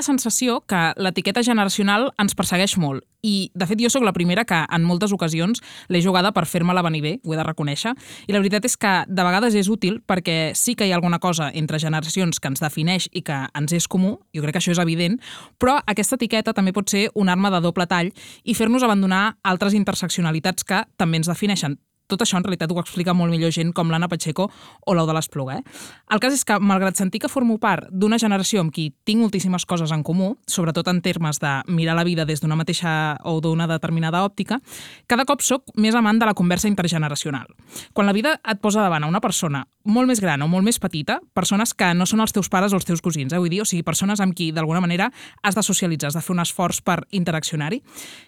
[0.00, 3.02] La sensació que l'etiqueta generacional ens persegueix molt.
[3.20, 5.60] I, de fet, jo sóc la primera que en moltes ocasions
[5.92, 7.92] l'he jugada per fer-me-la venir bé, ho he de reconèixer,
[8.24, 11.18] i la veritat és que de vegades és útil perquè sí que hi ha alguna
[11.20, 14.72] cosa entre generacions que ens defineix i que ens és comú, jo crec que això
[14.72, 15.20] és evident,
[15.60, 18.08] però aquesta etiqueta també pot ser una arma de doble tall
[18.44, 21.76] i fer-nos abandonar altres interseccionalitats que també ens defineixen
[22.10, 25.14] tot això en realitat ho explica molt millor gent com l'Anna Pacheco o l'Au de
[25.16, 25.60] l'Espluga.
[25.60, 25.78] Eh?
[26.10, 29.66] El cas és que, malgrat sentir que formo part d'una generació amb qui tinc moltíssimes
[29.66, 32.92] coses en comú, sobretot en termes de mirar la vida des d'una mateixa
[33.24, 34.60] o d'una determinada òptica,
[35.06, 37.46] cada cop sóc més amant de la conversa intergeneracional.
[37.92, 40.78] Quan la vida et posa davant a una persona molt més gran o molt més
[40.78, 43.38] petita, persones que no són els teus pares o els teus cosins, eh?
[43.40, 45.10] vull dir, o sigui, persones amb qui d'alguna manera
[45.42, 47.80] has de socialitzar, has de fer un esforç per interaccionar-hi,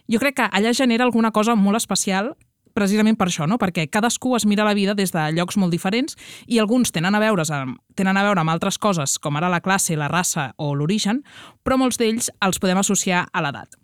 [0.09, 2.35] jo crec que allà genera alguna cosa molt especial
[2.75, 3.59] precisament per això, no?
[3.61, 7.23] perquè cadascú es mira la vida des de llocs molt diferents i alguns tenen a
[7.23, 10.75] veure amb, tenen a veure amb altres coses, com ara la classe, la raça o
[10.75, 11.23] l'origen,
[11.63, 13.79] però molts d'ells els podem associar a l'edat.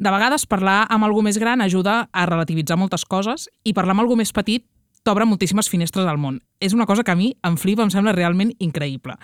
[0.00, 4.06] De vegades, parlar amb algú més gran ajuda a relativitzar moltes coses i parlar amb
[4.06, 4.64] algú més petit
[5.02, 6.40] t'obre moltíssimes finestres al món.
[6.60, 9.16] És una cosa que a mi em flipa, em sembla realment increïble.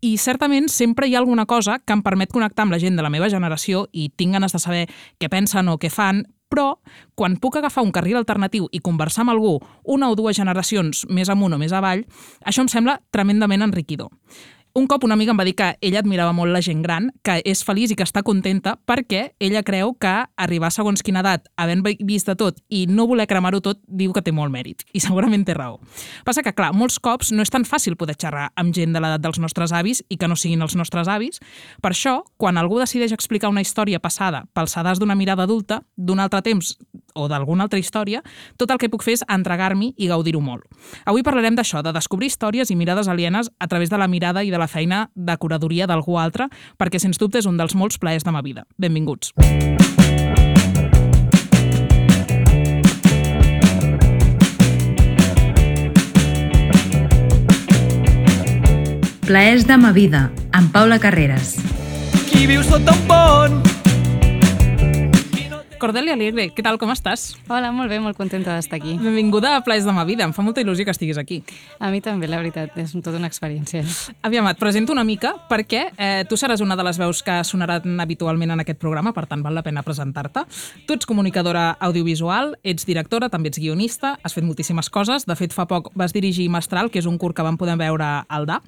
[0.00, 3.04] I certament sempre hi ha alguna cosa que em permet connectar amb la gent de
[3.04, 4.86] la meva generació i tinc ganes de saber
[5.20, 6.78] què pensen o què fan, però
[7.14, 11.28] quan puc agafar un carril alternatiu i conversar amb algú una o dues generacions més
[11.28, 12.06] amunt o més avall,
[12.40, 14.08] això em sembla tremendament enriquidor.
[14.74, 17.38] Un cop una amiga em va dir que ella admirava molt la gent gran, que
[17.48, 21.82] és feliç i que està contenta perquè ella creu que arribar segons quina edat, havent
[22.06, 24.84] vist de tot i no voler cremar-ho tot, diu que té molt mèrit.
[24.92, 25.78] I segurament té raó.
[26.24, 29.24] Passa que, clar, molts cops no és tan fàcil poder xerrar amb gent de l'edat
[29.24, 31.40] dels nostres avis i que no siguin els nostres avis.
[31.82, 36.20] Per això, quan algú decideix explicar una història passada pel sedàs d'una mirada adulta, d'un
[36.20, 36.76] altre temps
[37.18, 38.22] o d'alguna altra història,
[38.56, 40.64] tot el que puc fer és entregar-m'hi i gaudir-ho molt.
[41.04, 44.54] Avui parlarem d'això, de descobrir històries i mirades alienes a través de la mirada i
[44.54, 46.48] de la feina de curadoria d'algú altre,
[46.78, 48.66] perquè sens dubte és un dels molts plaers de ma vida.
[48.78, 49.34] Benvinguts.
[59.28, 61.58] Plaers de ma vida, amb Paula Carreras.
[62.30, 63.77] Qui viu sota un pont
[65.78, 67.36] Cordelia Alegre, què tal, com estàs?
[67.46, 68.96] Hola, molt bé, molt contenta d'estar aquí.
[68.98, 71.38] Benvinguda a Plaers de ma vida, em fa molta il·lusió que estiguis aquí.
[71.78, 73.84] A mi també, la veritat, és tota una experiència.
[74.26, 78.02] Aviam, et presento una mica perquè eh, tu seràs una de les veus que sonaran
[78.02, 80.42] habitualment en aquest programa, per tant val la pena presentar-te.
[80.88, 85.28] Tu ets comunicadora audiovisual, ets directora, també ets guionista, has fet moltíssimes coses.
[85.30, 88.10] De fet, fa poc vas dirigir Mestral, que és un curt que vam poder veure
[88.26, 88.58] al DA,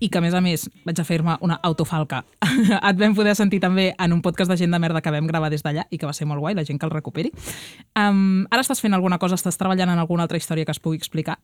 [0.00, 2.24] i que, a més a més, vaig a fer-me una autofalca.
[2.88, 5.54] et vam poder sentir també en un podcast de gent de merda que vam gravar
[5.54, 7.32] des d'allà i que va ser molt guai, la gent que el recuperi.
[7.98, 10.96] Um, ara estàs fent alguna cosa, estàs treballant en alguna altra història que es pugui
[11.00, 11.38] explicar?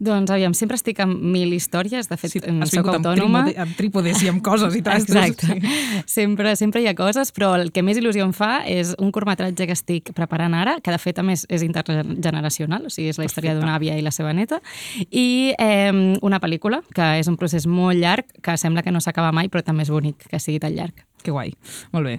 [0.00, 3.42] Doncs, aviam, sempre estic amb mil històries, de fet, Sí, has soc amb, autònoma.
[3.44, 5.02] trípode, amb trípodes i amb coses i tal.
[5.02, 5.46] Exacte.
[5.60, 6.02] Sí.
[6.06, 9.66] Sempre, sempre hi ha coses, però el que més il·lusió em fa és un curtmetratge
[9.68, 13.28] que estic preparant ara, que de fet a més és intergeneracional, o sigui, és la
[13.28, 14.62] història d'una àvia i la seva neta,
[15.10, 19.32] i eh, una pel·lícula, que és un procés molt llarg, que sembla que no s'acaba
[19.36, 21.04] mai, però també és bonic que sigui tan llarg.
[21.24, 21.52] Que guai,
[21.92, 22.16] molt bé.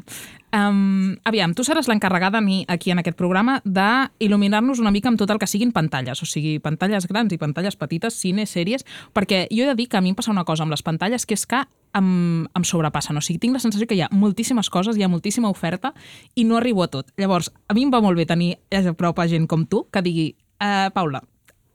[0.52, 5.20] Um, aviam, tu seràs l'encarregada a mi aquí en aquest programa d'il·luminar-nos una mica amb
[5.20, 8.84] tot el que siguin pantalles, o sigui, pantalles grans i pantalles petites, cine, sèries,
[9.16, 11.26] perquè jo he de dir que a mi em passa una cosa amb les pantalles,
[11.26, 11.64] que és que
[11.96, 13.18] em, em sobrepassen.
[13.18, 15.94] O sigui, tinc la sensació que hi ha moltíssimes coses, hi ha moltíssima oferta
[16.36, 17.16] i no arribo a tot.
[17.18, 20.04] Llavors, a mi em va molt bé tenir a prop a gent com tu que
[20.04, 21.24] digui eh, Paula,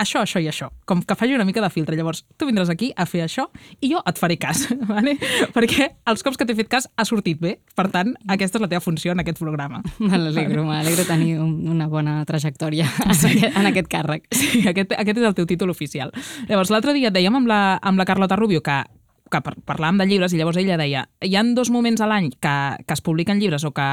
[0.03, 1.97] això, això i això, com que faci una mica de filtre.
[1.97, 3.47] Llavors, tu vindràs aquí a fer això
[3.81, 5.17] i jo et faré cas, vale?
[5.55, 7.57] perquè els cops que t'he fet cas ha sortit bé.
[7.77, 9.83] Per tant, aquesta és la teva funció en aquest programa.
[9.99, 14.29] M'alegro, m'alegro tenir un, una bona trajectòria en, aquest, en aquest càrrec.
[14.35, 16.13] Sí, aquest, aquest és el teu títol oficial.
[16.51, 18.85] Llavors, l'altre dia et dèiem amb la, amb la Carlota Rubio que
[19.31, 22.31] que par parlàvem de llibres i llavors ella deia hi han dos moments a l'any
[22.31, 22.55] que,
[22.87, 23.87] que es publiquen llibres o que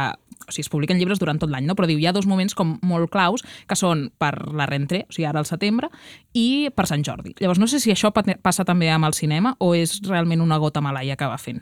[0.47, 1.75] o sigui, es publiquen llibres durant tot l'any, no?
[1.75, 5.13] però diu, hi ha dos moments com molt claus que són per la rentré, o
[5.13, 5.89] sigui, ara al setembre,
[6.33, 7.35] i per Sant Jordi.
[7.39, 10.57] Llavors, no sé si això pa- passa també amb el cinema o és realment una
[10.57, 11.61] gota malaia que va fent.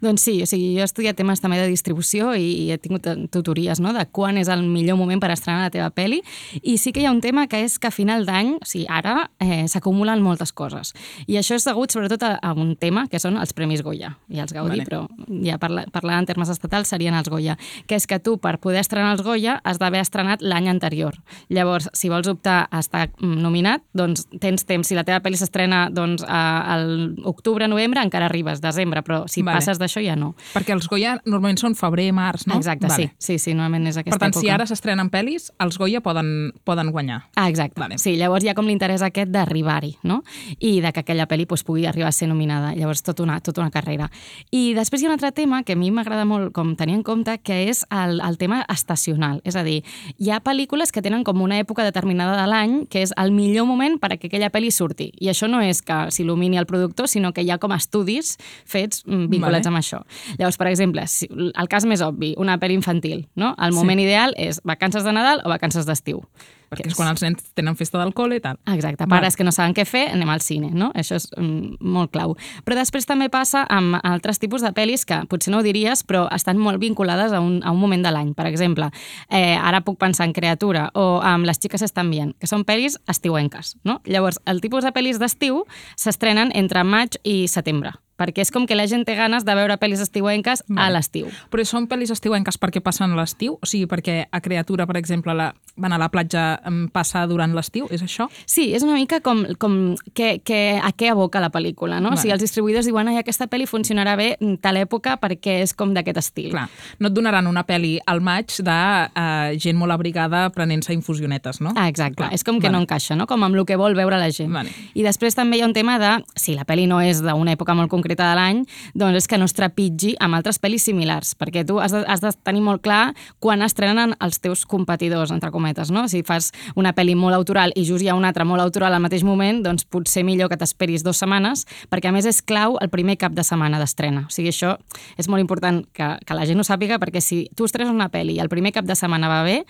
[0.00, 3.80] Doncs sí, o sigui, jo he estudiat temes també de distribució i, he tingut tutories
[3.80, 3.92] no?
[3.94, 6.20] de quan és el millor moment per estrenar la teva pel·li
[6.62, 8.86] i sí que hi ha un tema que és que a final d'any, o sigui,
[8.90, 10.92] ara eh, s'acumulen moltes coses
[11.26, 14.40] i això és degut sobretot a, a un tema que són els Premis Goya i
[14.42, 14.84] els Gaudí, Vale.
[14.84, 14.88] vale.
[14.88, 17.56] però ja parla, parlant en termes estatals serien els Goya,
[17.86, 21.14] que és que tu, per poder estrenar els Goya, has d'haver estrenat l'any anterior.
[21.48, 24.86] Llavors, si vols optar a estar mm, nominat, doncs tens temps.
[24.86, 29.42] Si la teva pel·li s'estrena doncs, a- al octubre, novembre, encara arribes, desembre, però si
[29.42, 29.58] Vale.
[29.58, 30.34] passes d'això ja no.
[30.54, 32.56] Perquè els Goya normalment són febrer, març, no?
[32.56, 33.10] Exacte, Vale.
[33.18, 34.40] sí, sí, sí, normalment és aquesta Per tant, època.
[34.40, 37.22] si ara s'estrenen pel·lis, els Goya poden, poden guanyar.
[37.36, 37.78] Ah, exacte.
[37.80, 37.98] Vale.
[37.98, 40.22] Sí, llavors hi ha com l'interès aquest d'arribar-hi, no?
[40.58, 42.74] I de que aquella pel·li doncs, pugui arribar a ser nominada.
[42.74, 44.10] Llavors, tota una, tota una carrera.
[44.50, 47.02] I després hi ha un altre tema que a mi m'agrada molt com tenir en
[47.06, 49.40] compte, que és el, el tema estacional.
[49.44, 49.84] És a dir,
[50.18, 53.66] hi ha pel·lícules que tenen com una època determinada de l'any que és el millor
[53.70, 55.12] moment per a que aquella pel·li surti.
[55.20, 58.36] I això no és que s'il·lumini el productor, sinó que hi ha com estudis
[58.66, 59.74] fets mm, vinculats Vale.
[59.76, 60.02] amb això.
[60.38, 63.54] Llavors, per exemple, el cas més obvi, una pel·li infantil, no?
[63.58, 63.78] El Sí.
[63.78, 66.24] moment ideal és vacances de Nadal o vacances d'estiu.
[66.70, 68.60] Perquè Que és quan els nens tenen festa del col·le i tal.
[68.70, 70.92] Exacte, pares que no saben què fer, anem al cine, no?
[70.94, 72.36] Això és mm, molt clau.
[72.64, 76.26] Però després també passa amb altres tipus de pel·lis que potser no ho diries, però
[76.34, 78.34] estan molt vinculades a un, a un moment de l'any.
[78.38, 78.90] Per exemple,
[79.28, 83.00] eh, ara puc pensar en Creatura o amb Les xiques estan bien, que són pel·lis
[83.10, 83.98] estiuenques, no?
[84.06, 85.64] Llavors, el tipus de pel·lis d'estiu
[85.98, 89.78] s'estrenen entre maig i setembre perquè és com que la gent té ganes de veure
[89.80, 91.30] pel·lis estiuenques a l'estiu.
[91.50, 93.56] Però són pel·lis estiuenques perquè passen a l'estiu?
[93.56, 95.50] O sigui, perquè a Creatura, per exemple, la,
[95.80, 96.60] van a la platja
[96.92, 97.88] passa durant l'estiu?
[97.90, 98.28] És això?
[98.44, 99.78] Sí, és una mica com, com
[100.14, 102.12] que, que, a què aboca la pel·lícula, no?
[102.12, 102.20] Vale.
[102.20, 105.74] O sigui, els distribuïdors diuen ai, aquesta pel·li funcionarà bé en tal època perquè és
[105.76, 106.50] com d'aquest estil.
[106.54, 106.66] Clar,
[107.00, 108.78] no et donaran una pel·li al maig de
[109.08, 111.74] uh, gent molt abrigada prenent-se infusionetes, no?
[111.76, 112.76] Ah, exacte, Clar, és com que vale.
[112.76, 113.26] no encaixa, no?
[113.30, 114.52] Com amb el que vol veure la gent.
[114.52, 114.72] Vale.
[114.94, 117.76] I després també hi ha un tema de, si la pel·li no és d'una època
[117.78, 118.64] molt concreta de l'any,
[118.94, 122.20] doncs és que no es trepitgi amb altres pel·lis similars, perquè tu has de, has
[122.20, 126.06] de tenir molt clar quan estrenen els teus competidors, entre cometes, no?
[126.08, 129.02] Si fas una pel·li molt autoral i just hi ha una altra molt autoral al
[129.02, 132.88] mateix moment, doncs potser millor que t'esperis dues setmanes, perquè a més és clau el
[132.90, 134.26] primer cap de setmana d'estrena.
[134.26, 134.76] O sigui, això
[135.18, 138.36] és molt important que, que la gent ho sàpiga, perquè si tu estrenes una pel·li
[138.36, 139.60] i el primer cap de setmana va bé,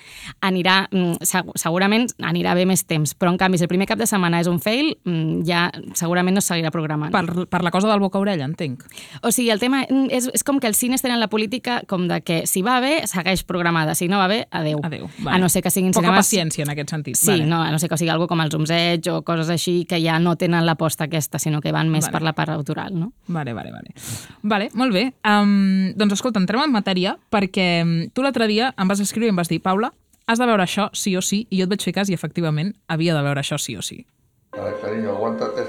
[0.46, 3.98] anirà, mm, seg- segurament anirà bé més temps, però en canvi, si el primer cap
[3.98, 7.10] de setmana és un fail, mm, ja segurament no seguirà programant.
[7.12, 8.84] Per, per la cosa del boca-orella, entenc.
[9.22, 12.06] O sigui, el tema mm, és, és com que els cines tenen la política com
[12.08, 14.80] de que si va bé, segueix programada, si no va bé, adeu.
[14.84, 15.08] Adéu.
[15.26, 16.26] A no ser que siguin Poca cinemes...
[16.26, 17.16] paciència en aquest sentit.
[17.16, 17.46] Sí, vale.
[17.46, 18.72] no, a no ser que sigui algo com el Zooms
[19.10, 22.12] o coses així que ja no tenen l'aposta aquesta, sinó que van més Vale.
[22.12, 23.12] per la part autoral, no?
[23.26, 23.94] Vale, vale, vale.
[24.42, 25.10] Vale, molt bé.
[25.26, 29.34] Um, doncs escolta, entrem en matèria perquè mm, tu l'altre dia em vas escriure i
[29.34, 29.92] em vas dir Paula,
[30.30, 32.74] has de veure això sí o sí, i jo et vaig fer cas i efectivament
[32.88, 34.04] havia de veure això sí o sí.
[34.52, 35.59] Ay, cariño, aguántate,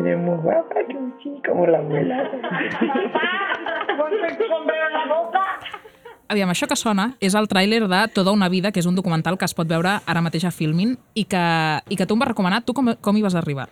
[0.00, 2.30] Eres muy guapa, Chuchi, como la abuela.
[6.28, 9.38] Aviam, això que sona és el tràiler de Toda una vida, que és un documental
[9.40, 11.44] que es pot veure ara mateix a Filmin i que,
[11.88, 12.58] i que tu em vas recomanar.
[12.68, 13.68] Tu com, com hi vas arribar?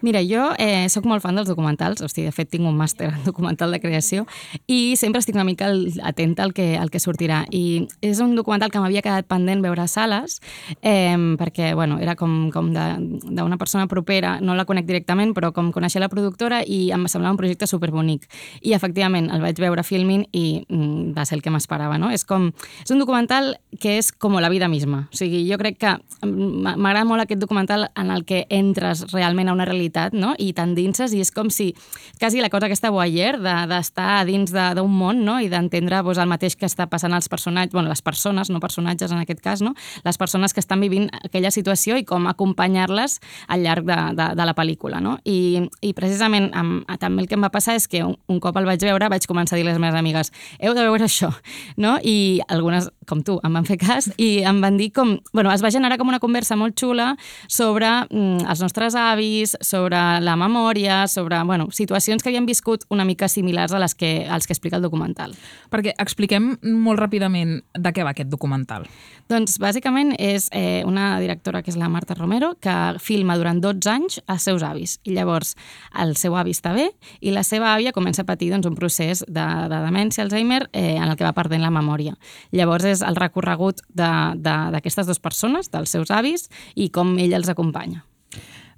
[0.00, 3.26] Mira, jo eh, sóc molt fan dels documentals, sigui, de fet tinc un màster en
[3.26, 4.24] documental de creació
[4.64, 5.68] i sempre estic una mica
[6.08, 7.42] atenta al que, al que sortirà.
[7.52, 10.38] I és un documental que m'havia quedat pendent veure a sales
[10.80, 15.74] eh, perquè, bueno, era com, com d'una persona propera, no la conec directament, però com
[15.76, 18.24] coneixia la productora i em semblava un projecte superbonic.
[18.64, 22.10] I efectivament el vaig veure a Filmin i mm, va ser el que m'esperava, no?
[22.14, 22.50] És com...
[22.84, 25.08] És un documental que és com la vida misma.
[25.12, 25.92] O sigui, jo crec que
[26.24, 30.34] mm, m'agrada molt aquest documental en el que entres realment a una realitat, no?
[30.38, 31.72] I t'endinses i és com si
[32.20, 35.38] quasi la cosa aquesta voyeur de- d'estar de, dins de- d'un món, no?
[35.40, 39.12] I d'entendre doncs, el mateix que està passant als personatges, bueno, les persones, no personatges
[39.12, 39.74] en aquest cas, no?
[40.04, 43.18] Les persones que estan vivint aquella situació i com acompanyar-les
[43.48, 45.18] al llarg de, de, de la pel·lícula, no?
[45.24, 48.56] I, i precisament amb, també el que em va passar és que un, un cop
[48.60, 51.30] el vaig veure vaig començar a dir a les meves amigues heu de veure això,
[51.76, 51.87] no?
[52.04, 55.16] I algunes, com tu, em van fer cas i em van dir com...
[55.32, 57.14] Bueno, es va generar com una conversa molt xula
[57.48, 63.06] sobre mm, els nostres avis, sobre la memòria, sobre, bueno, situacions que havien viscut una
[63.08, 65.34] mica similars a les que, als que explica el documental.
[65.72, 68.86] Perquè expliquem molt ràpidament de què va aquest documental.
[69.28, 73.90] Doncs bàsicament és eh, una directora que és la Marta Romero que filma durant 12
[73.92, 75.54] anys els seus avis i llavors
[76.00, 76.88] el seu avi està bé
[77.20, 80.96] i la seva àvia comença a patir doncs, un procés de, de demència, Alzheimer, eh,
[80.96, 82.16] en el que va perdent la memòria.
[82.52, 87.32] Llavors és el recorregut de- de- d'aquestes dues persones, dels seus avis i com ell
[87.38, 88.04] els acompanya.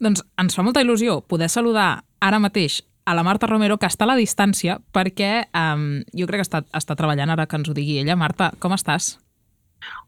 [0.00, 4.04] Doncs ens fa molta il·lusió poder saludar ara mateix a la Marta Romero, que està
[4.04, 7.74] a la distància, perquè um, jo crec que està, està treballant ara que ens ho
[7.74, 8.14] digui ella.
[8.16, 9.16] Marta, com estàs?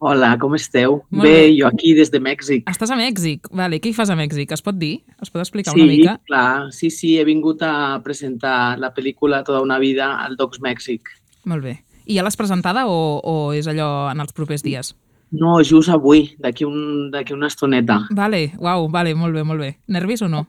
[0.05, 0.99] Hola, com esteu?
[1.11, 1.57] Molt bé, bé.
[1.57, 2.67] jo aquí des de Mèxic.
[2.69, 3.49] Estàs a Mèxic.
[3.51, 4.53] Vale, què hi fas a Mèxic?
[4.53, 5.01] Es pot dir?
[5.23, 6.17] Es pot explicar sí, una mica?
[6.29, 11.09] clar, sí, sí, he vingut a presentar la pel·lícula Toda una vida al Docs Mèxic.
[11.45, 11.79] Molt bé.
[12.07, 14.95] I ja l'has presentada o, o és allò en els propers dies?
[15.33, 18.03] No, just avui, d'aquí un, una estoneta.
[18.13, 19.71] Vale, uau, vale, molt bé, molt bé.
[19.89, 20.45] Nervis o no?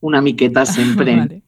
[0.00, 1.16] Una miqueta sempre.
[1.20, 1.42] vale.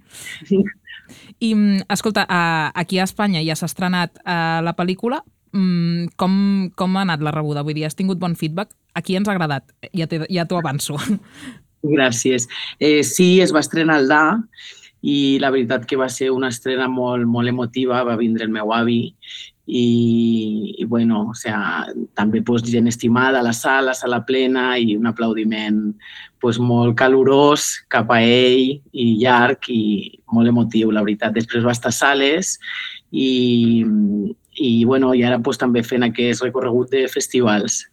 [1.39, 2.27] I, mm, escolta,
[2.75, 5.23] aquí a Espanya ja s'ha estrenat uh, la pel·lícula.
[5.55, 6.35] Mm, com,
[6.77, 7.63] com ha anat la rebuda?
[7.63, 8.75] Vull dir, has tingut bon feedback?
[8.99, 10.99] Aquí ens ha agradat, ja t'ho ja avanço.
[11.87, 12.49] Gràcies.
[12.83, 14.25] Eh, sí, es va estrenar al DA
[15.03, 18.03] i la veritat que va ser una estrena molt, molt emotiva.
[18.07, 19.01] Va vindre el meu avi
[19.69, 21.87] i, i bueno, o sea,
[22.17, 25.93] també pues, gent estimada a la sala, sala plena i un aplaudiment
[26.41, 29.83] pues, molt calorós cap a ell i llarg i
[30.33, 31.37] molt emotiu, la veritat.
[31.37, 32.57] Després va estar a sales
[33.13, 33.85] i,
[34.57, 37.85] i, bueno, i ara pues, també fent aquest recorregut de festivals.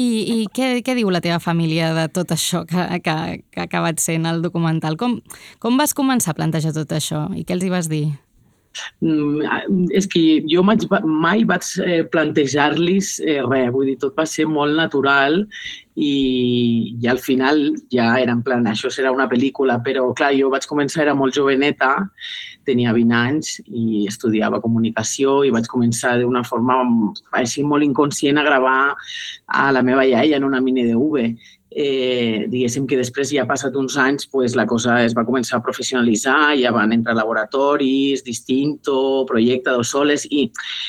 [0.00, 3.16] I, i què, què diu la teva família de tot això que, que,
[3.52, 4.96] que ha acabat sent el documental?
[5.00, 5.18] Com,
[5.60, 8.06] com vas començar a plantejar tot això i què els hi vas dir?
[9.04, 14.46] Mm, és que jo mai, vaig eh, plantejar-los eh, res, vull dir, tot va ser
[14.48, 15.42] molt natural
[15.94, 17.60] i, i al final
[17.92, 21.36] ja era en plan, això serà una pel·lícula, però clar, jo vaig començar, era molt
[21.36, 21.92] joveneta,
[22.66, 26.82] tenia 20 anys i estudiava comunicació i vaig començar d'una forma
[27.38, 28.78] així molt inconscient a gravar
[29.46, 31.26] a la meva iaia en una mini DV
[31.74, 35.58] eh, diguéssim que després ja ha passat uns anys, pues, la cosa es va començar
[35.58, 40.48] a professionalitzar, ja van entrar laboratoris, Distinto, Projecte, Dos Soles, i,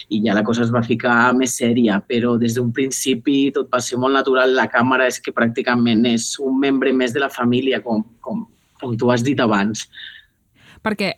[0.10, 3.82] i ja la cosa es va ficar més sèria, però des d'un principi tot va
[3.82, 4.56] ser molt natural.
[4.58, 8.46] La càmera és que pràcticament és un membre més de la família, com, com,
[8.82, 9.88] com tu has dit abans.
[10.84, 11.14] Perquè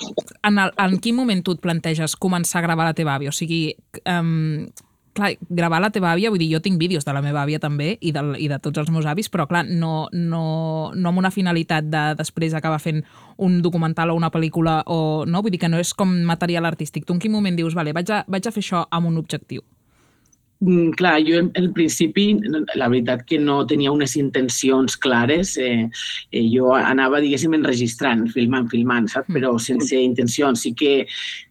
[0.45, 3.31] en, el, en quin moment tu et planteges començar a gravar la teva àvia?
[3.33, 3.73] O sigui,
[4.05, 4.67] um,
[5.15, 7.95] clar, gravar la teva àvia, vull dir, jo tinc vídeos de la meva àvia també
[7.97, 10.45] i, del, i de tots els meus avis, però clar, no, no,
[10.93, 13.01] no amb una finalitat de després acabar fent
[13.41, 17.07] un documental o una pel·lícula o no, vull dir que no és com material artístic.
[17.07, 19.63] Tu en quin moment dius, vale, vaig a, vaig a fer això amb un objectiu?
[20.61, 22.39] Mm, clar, jo al principi,
[22.79, 25.57] la veritat que no tenia unes intencions clares.
[25.57, 25.89] Eh,
[26.31, 29.31] eh, jo anava, diguéssim, enregistrant, filmant, filmant, saps?
[29.33, 29.65] Però mm.
[29.67, 30.63] sense intencions.
[30.63, 31.05] Sí que,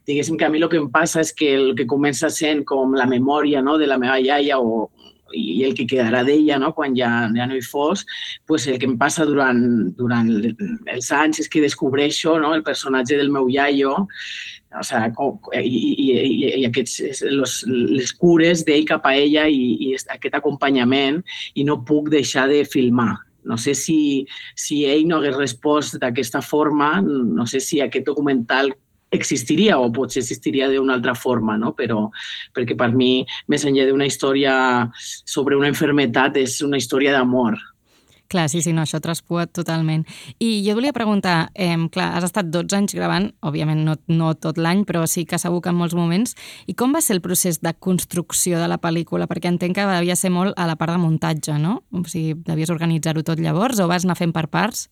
[0.09, 2.97] diguéssim que a mi el que em passa és que el que comença sent com
[2.97, 4.89] la memòria no, de la meva iaia o,
[5.35, 6.73] i el que quedarà d'ella no?
[6.77, 8.05] quan ja, ja no hi fos,
[8.47, 9.61] pues el que em passa durant,
[9.99, 12.55] durant els anys és que descobreixo no?
[12.55, 14.07] el personatge del meu iaio
[14.79, 15.07] o sea,
[15.61, 16.09] i, i,
[16.61, 21.23] i, aquests, los, les cures d'ell cap a ella i, i aquest acompanyament
[21.55, 23.15] i no puc deixar de filmar.
[23.45, 24.25] No sé si,
[24.57, 28.73] si ell no hagués respost d'aquesta forma, no sé si aquest documental
[29.15, 31.73] existiria o potser existiria d'una altra forma, no?
[31.77, 32.09] però
[32.57, 34.55] perquè per mi, més enllà d'una història
[34.97, 37.61] sobre una enfermetat, és una història d'amor.
[38.35, 40.01] Clar, sí, sí, no, això traspua totalment.
[40.43, 44.59] I jo volia preguntar, eh, clar, has estat 12 anys gravant, òbviament no, no tot
[44.59, 46.35] l'any, però sí que segur que en molts moments.
[46.67, 49.29] I com va ser el procés de construcció de la pel·lícula?
[49.31, 51.85] Perquè entenc que devia ser molt a la part de muntatge, no?
[51.95, 54.89] O sigui, devies organitzar-ho tot llavors o vas anar fent per parts?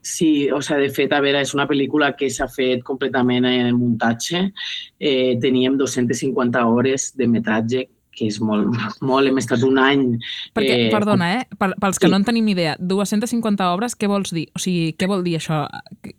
[0.00, 3.76] Sí, o sea, de fet, a veure, és una pel·lícula que s'ha fet completament en
[3.76, 4.46] muntatge.
[4.96, 7.84] Eh, teníem 250 hores de metratge
[8.18, 10.06] que és molt, molt, hem estat un any...
[10.56, 11.44] Perquè, eh, perdona, eh?
[11.58, 12.12] Pels que sí.
[12.12, 14.48] no en tenim idea, 250 obres, què vols dir?
[14.54, 15.64] O sigui, què vol dir això?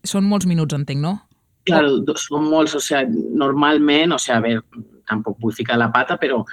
[0.08, 1.18] Són molts minuts, entenc, no?
[1.70, 6.18] Claro, són molts, o sigui, normalment, o sigui, a veure, tampoc vull ficar la pata,
[6.22, 6.44] però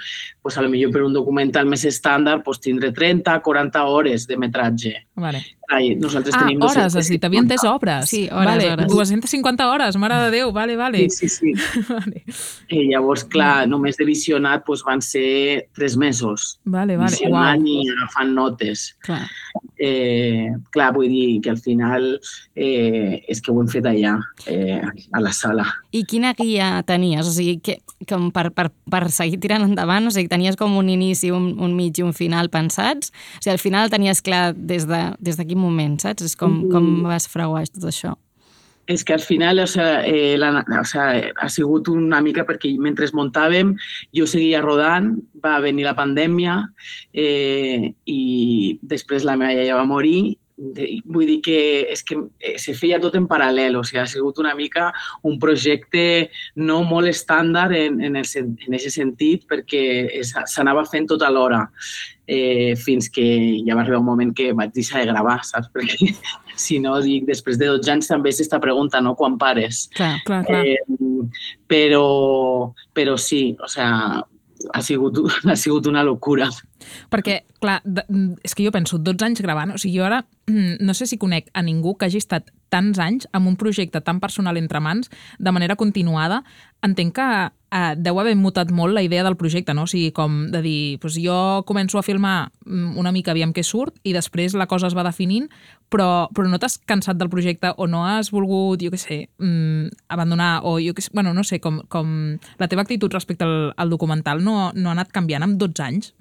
[0.41, 4.39] pues, a lo millor per un documental més estàndard pues, tindré 30, 40 hores de
[4.41, 4.93] metratge.
[5.21, 5.43] Vale.
[5.67, 8.07] Ai, nosaltres ah, tenim hores, has dit, havia entès obres.
[8.07, 8.87] Sí, hores, vale, hores.
[8.87, 11.01] 250 hores, mare de Déu, vale, vale.
[11.11, 11.51] Sí, sí, sí.
[11.89, 12.23] vale.
[12.69, 16.53] Eh, llavors, clar, només de visionat pues, van ser tres mesos.
[16.63, 17.73] Vale, vale, visionant uau.
[17.83, 18.85] i agafant notes.
[19.03, 19.25] Clar.
[19.75, 22.07] Eh, clar, vull dir que al final
[22.55, 24.15] eh, és que ho hem fet allà,
[24.47, 25.67] eh, a la sala.
[25.91, 27.27] I quina guia tenies?
[27.27, 30.87] O sigui, que, com per, per, per seguir tirant endavant, o sigui, tenies com un
[30.93, 33.11] inici, un, un mig i un final pensats?
[33.11, 36.25] O sigui, al final tenies clar des de, des de quin moment, saps?
[36.29, 38.15] És com, com vas frauar tot això?
[38.87, 42.71] És que al final o sea, eh, la, o sea, ha sigut una mica perquè
[42.79, 43.73] mentre muntàvem
[44.15, 46.61] jo seguia rodant, va venir la pandèmia
[47.11, 48.21] eh, i
[48.81, 51.57] després la meva iaia va morir vull dir que
[51.93, 52.17] és que
[52.57, 54.89] se feia tot en paral·lel, o sigui, ha sigut una mica
[55.27, 58.25] un projecte no molt estàndard en, en, el,
[58.65, 59.83] en aquest sentit perquè
[60.25, 61.67] s'anava fent tot alhora
[62.27, 63.25] eh, fins que
[63.65, 65.71] ja va arribar un moment que vaig deixar de gravar, saps?
[65.73, 66.11] Perquè
[66.59, 69.85] si no, dic, després de 12 anys també s'està pregunta, no?, quan pares.
[69.95, 70.63] Clar, clar, clar.
[70.65, 70.75] Eh,
[71.69, 74.19] però, però sí, o sea,
[74.73, 76.49] ha sigut, ha sigut una locura.
[77.13, 78.05] Perquè, clar, de,
[78.43, 81.49] és que jo penso, 12 anys gravant, o sigui, jo ara no sé si conec
[81.53, 85.51] a ningú que hagi estat tants anys amb un projecte tan personal entre mans, de
[85.51, 86.43] manera continuada.
[86.83, 87.27] Entenc que
[87.71, 89.83] eh, deu haver mutat molt la idea del projecte, no?
[89.83, 93.63] O sigui, com de dir, doncs jo començo a filmar mm, una mica aviam què
[93.63, 95.49] surt i després la cosa es va definint,
[95.91, 100.07] però, però no t'has cansat del projecte o no has volgut, jo què sé, mm,
[100.15, 103.73] abandonar o jo què sé, bueno, no sé, com, com la teva actitud respecte al,
[103.75, 106.13] al documental no, no ha anat canviant amb 12 anys?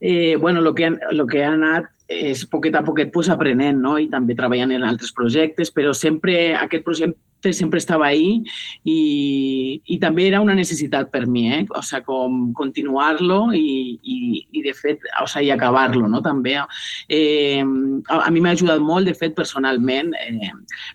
[0.00, 3.96] Eh, bueno, lo que, lo que ha anat és poquet a poquet pues, aprenent no?
[4.00, 7.18] i també treballant en altres projectes, però sempre aquest projecte
[7.52, 8.42] sempre estava ahí
[8.84, 11.64] i, i també era una necessitat per mi, eh?
[11.76, 14.18] o sea, com continuar-lo i, i,
[14.50, 16.22] i, de fet, o sea, i acabar-lo, no?
[16.24, 16.58] també.
[17.08, 17.62] Eh,
[18.08, 20.50] a, a mi m'ha ajudat molt, de fet, personalment, eh,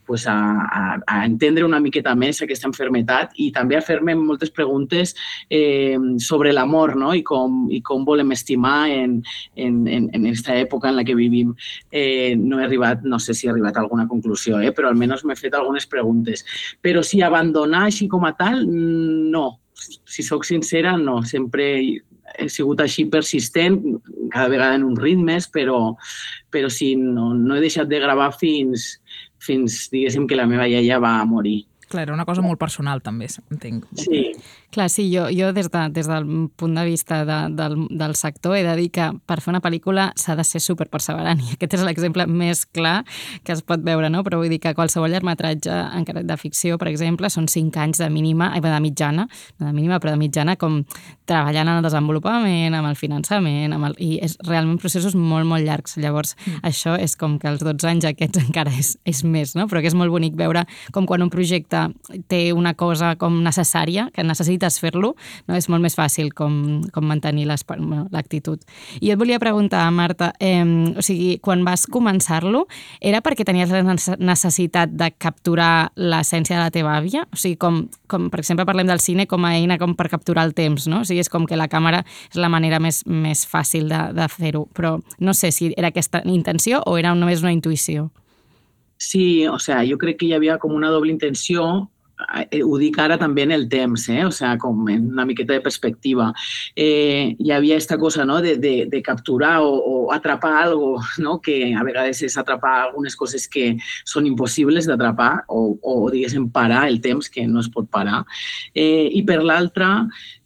[0.05, 4.51] pues a, a, a entendre una miqueta més aquesta enfermetat i també a fer-me moltes
[4.53, 5.15] preguntes
[5.49, 7.13] eh, sobre l'amor no?
[7.15, 9.19] I, com, i com volem estimar en,
[9.55, 11.53] en, en, en aquesta època en la que vivim.
[11.91, 14.73] Eh, no he arribat, no sé si he arribat a alguna conclusió, eh?
[14.75, 16.77] però almenys m'he fet algunes preguntes coses.
[16.81, 19.59] Però si abandonar així com a tal, no.
[20.05, 21.23] Si sóc sincera, no.
[21.23, 21.69] Sempre
[22.37, 23.79] he sigut així persistent,
[24.31, 25.95] cada vegada en uns ritmes, però,
[26.51, 28.99] però sí, no, no he deixat de gravar fins,
[29.39, 31.65] fins, diguéssim, que la meva iaia va morir.
[31.85, 33.85] Clar, era una cosa molt personal, també, entenc.
[34.01, 34.31] Sí,
[34.75, 36.25] Clar, sí, jo, jo des, de, des del
[36.59, 40.09] punt de vista de, del, del sector he de dir que per fer una pel·lícula
[40.19, 43.05] s'ha de ser super perseverant i aquest és l'exemple més clar
[43.47, 44.25] que es pot veure, no?
[44.27, 48.09] Però vull dir que qualsevol llargmetratge encara de ficció, per exemple, són cinc anys de
[48.11, 49.29] mínima, ai, de mitjana,
[49.59, 50.81] no de mínima, però de mitjana, com
[51.23, 55.63] treballant en el desenvolupament, amb el finançament, amb el, i és realment processos molt, molt
[55.63, 55.95] llargs.
[56.03, 56.65] Llavors, mm.
[56.67, 59.69] això és com que els 12 anys aquests encara és, és més, no?
[59.71, 61.87] Però que és molt bonic veure com quan un projecte
[62.27, 65.13] té una cosa com necessària, que necessita necessites fer-lo,
[65.47, 65.55] no?
[65.55, 68.61] és molt més fàcil com, com mantenir l'actitud.
[69.01, 70.63] I et volia preguntar, Marta, eh,
[70.95, 72.65] o sigui, quan vas començar-lo,
[73.01, 77.25] era perquè tenies la necessitat de capturar l'essència de la teva àvia?
[77.31, 80.45] O sigui, com, com, per exemple, parlem del cine com a eina com per capturar
[80.45, 81.03] el temps, no?
[81.03, 84.29] O sigui, és com que la càmera és la manera més, més fàcil de, de
[84.31, 88.09] fer-ho, però no sé si era aquesta intenció o era només una intuïció.
[88.97, 91.94] Sí, o sea, jo crec que hi havia com una doble intenció Eh,
[92.63, 94.23] ho dic ara també en el temps, eh?
[94.25, 96.31] o sea, com en una miqueta de perspectiva.
[96.75, 98.41] Eh, hi havia aquesta cosa no?
[98.41, 101.39] de, de, de capturar o, o atrapar algo, no?
[101.41, 106.85] que a vegades és atrapar algunes coses que són impossibles d'atrapar o, o, diguéssim, parar
[106.89, 108.23] el temps, que no es pot parar.
[108.73, 109.91] Eh, I per l'altra,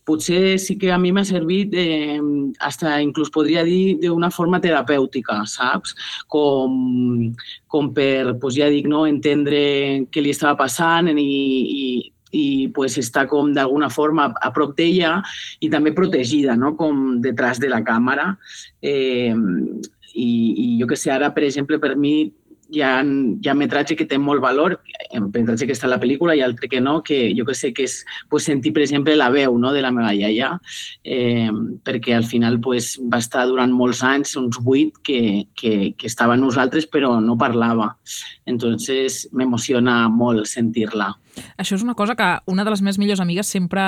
[0.09, 2.19] potser sí que a mi m'ha servit, eh,
[2.65, 5.93] hasta inclús podria dir, d'una forma terapèutica, saps?
[6.27, 7.33] Com,
[7.69, 9.61] com per, pues ja dic, no, entendre
[10.09, 11.85] què li estava passant i, i,
[12.31, 15.19] i pues, estar com d'alguna forma a prop d'ella
[15.61, 16.75] i també protegida, no?
[16.79, 18.33] com detrás de la càmera.
[18.81, 19.33] Eh,
[20.19, 20.29] i,
[20.65, 22.31] I jo que sé, ara, per exemple, per mi
[22.69, 24.77] hi ha, hi ha metratge que té molt valor,
[25.33, 27.87] metratge que està a la pel·lícula i altre que no, que jo que sé que
[27.89, 30.51] és pues, sentir, per exemple, la veu no, de la meva iaia,
[31.03, 31.49] eh,
[31.85, 36.37] perquè al final pues, va estar durant molts anys, uns vuit, que, que, que estava
[36.37, 37.93] amb nosaltres però no parlava.
[38.45, 41.13] Entonces m'emociona molt sentir-la.
[41.57, 43.81] Això és una cosa que una de les meves millors amigues sempre,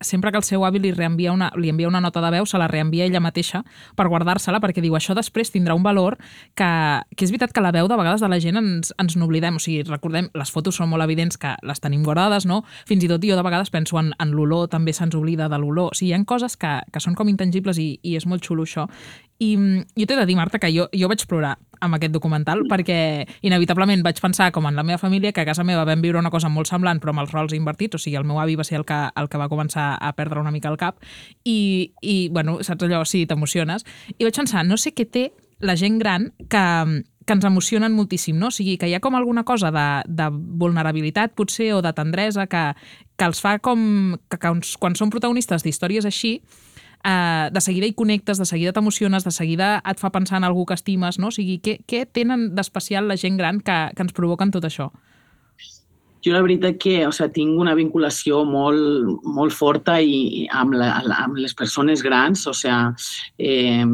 [0.00, 2.58] sempre que el seu avi li, reenvia una, li envia una nota de veu, se
[2.58, 3.62] la reenvia ella mateixa
[3.96, 6.18] per guardar-se-la, perquè diu això després tindrà un valor
[6.58, 6.70] que,
[7.14, 9.58] que és veritat que la veu de vegades de la gent ens, ens n'oblidem.
[9.58, 12.62] O sigui, recordem, les fotos són molt evidents que les tenim guardades, no?
[12.88, 15.92] Fins i tot jo de vegades penso en, en l'olor, també se'ns oblida de l'olor.
[15.92, 18.66] O sigui, hi ha coses que, que són com intangibles i, i és molt xulo
[18.66, 18.88] això.
[19.38, 19.54] I
[19.94, 24.02] jo t'he de dir, Marta, que jo, jo vaig plorar amb aquest documental perquè inevitablement
[24.02, 26.50] vaig pensar, com en la meva família, que a casa meva vam viure una cosa
[26.50, 28.86] molt semblant però amb els rols invertits, o sigui, el meu avi va ser el
[28.88, 30.98] que, el que va començar a perdre una mica el cap
[31.44, 33.86] i, i bueno, saps allò, sí, t'emociones.
[34.18, 35.28] I vaig pensar, no sé què té
[35.62, 36.64] la gent gran que,
[37.28, 38.48] que ens emocionen moltíssim, no?
[38.48, 42.48] O sigui, que hi ha com alguna cosa de, de vulnerabilitat, potser, o de tendresa,
[42.50, 42.72] que,
[43.18, 44.16] que els fa com...
[44.30, 46.38] que, que quan són protagonistes d'històries així,
[47.04, 50.66] eh, de seguida hi connectes, de seguida t'emociones, de seguida et fa pensar en algú
[50.66, 51.28] que estimes, no?
[51.32, 54.90] O sigui, què, què tenen d'especial la gent gran que, que ens provoquen tot això?
[56.24, 60.92] Jo la veritat que o sigui, tinc una vinculació molt, molt forta i, amb, la,
[61.22, 62.94] amb les persones grans, o sigui,
[63.38, 63.84] eh,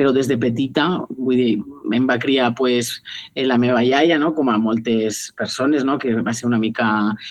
[0.00, 1.50] però des de petita, vull dir,
[1.92, 2.94] em va criar pues,
[3.36, 4.30] la meva iaia, no?
[4.32, 5.98] com a moltes persones, no?
[6.00, 6.86] que va ser una mica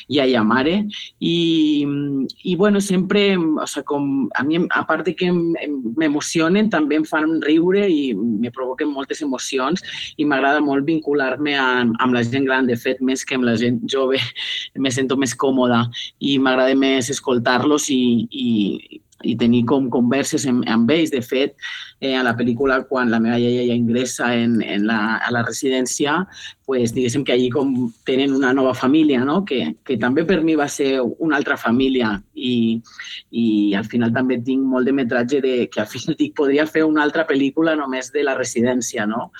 [0.06, 0.76] iaia-mare,
[1.18, 1.40] i,
[2.46, 4.06] i bueno, sempre, o sigui, com,
[4.38, 9.24] a mi, a part de que m'emocionen, també em fan riure i me provoquen moltes
[9.26, 9.82] emocions
[10.22, 13.82] i m'agrada molt vincular-me amb la gent gran, de fet, més que amb la gent
[13.90, 14.22] jove,
[14.78, 15.88] me sento més còmoda
[16.22, 21.12] i m'agrada més escoltar-los i, i, i tenir com converses amb, amb ells.
[21.12, 21.56] De fet,
[22.00, 25.44] eh, a la pel·lícula, quan la meva iaia ja ingressa en, en la, a la
[25.46, 26.16] residència,
[26.70, 27.74] pues, diguéssim que allí com
[28.06, 29.42] tenen una nova família, no?
[29.46, 32.80] que, que també per mi va ser una altra família i,
[33.32, 36.86] i al final també tinc molt de metratge de, que al final dic, podria fer
[36.86, 39.32] una altra pel·lícula només de la residència, no?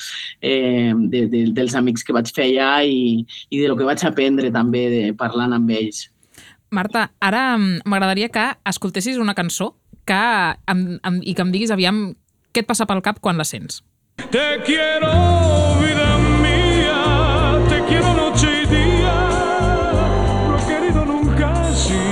[0.42, 4.04] eh, de, de, dels amics que vaig fer allà i, i de lo que vaig
[4.10, 6.08] aprendre també de, parlant amb ells.
[6.72, 10.20] Marta, ara mm, m'agradaria que escoltessis una cançó que,
[10.70, 12.14] em, em, i que em diguis aviam
[12.54, 13.84] què et passa pel cap quan la sents.
[14.30, 15.10] Te quiero,
[15.82, 16.08] vida
[16.44, 17.00] mía,
[17.70, 19.16] te quiero noche y día,
[20.50, 22.04] no he querido nunca así,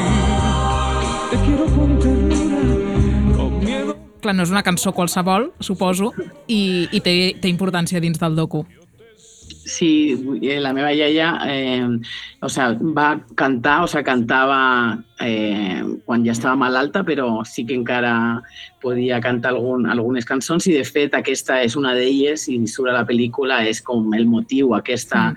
[1.31, 3.97] te quiero con ternura, con miedo.
[4.21, 6.13] Clar, no és una cançó qualsevol, suposo,
[6.47, 8.65] i, i té, té importància dins del docu.
[9.67, 11.83] Sí, eh, la meva iaia eh,
[12.39, 17.75] o sea, va cantar, o sea, cantava eh, quan ja estava malalta, però sí que
[17.75, 18.13] encara
[18.79, 23.03] podia cantar algun, algunes cançons i, de fet, aquesta és una d'elles i a la
[23.03, 25.33] pel·lícula, és com el motiu, aquesta,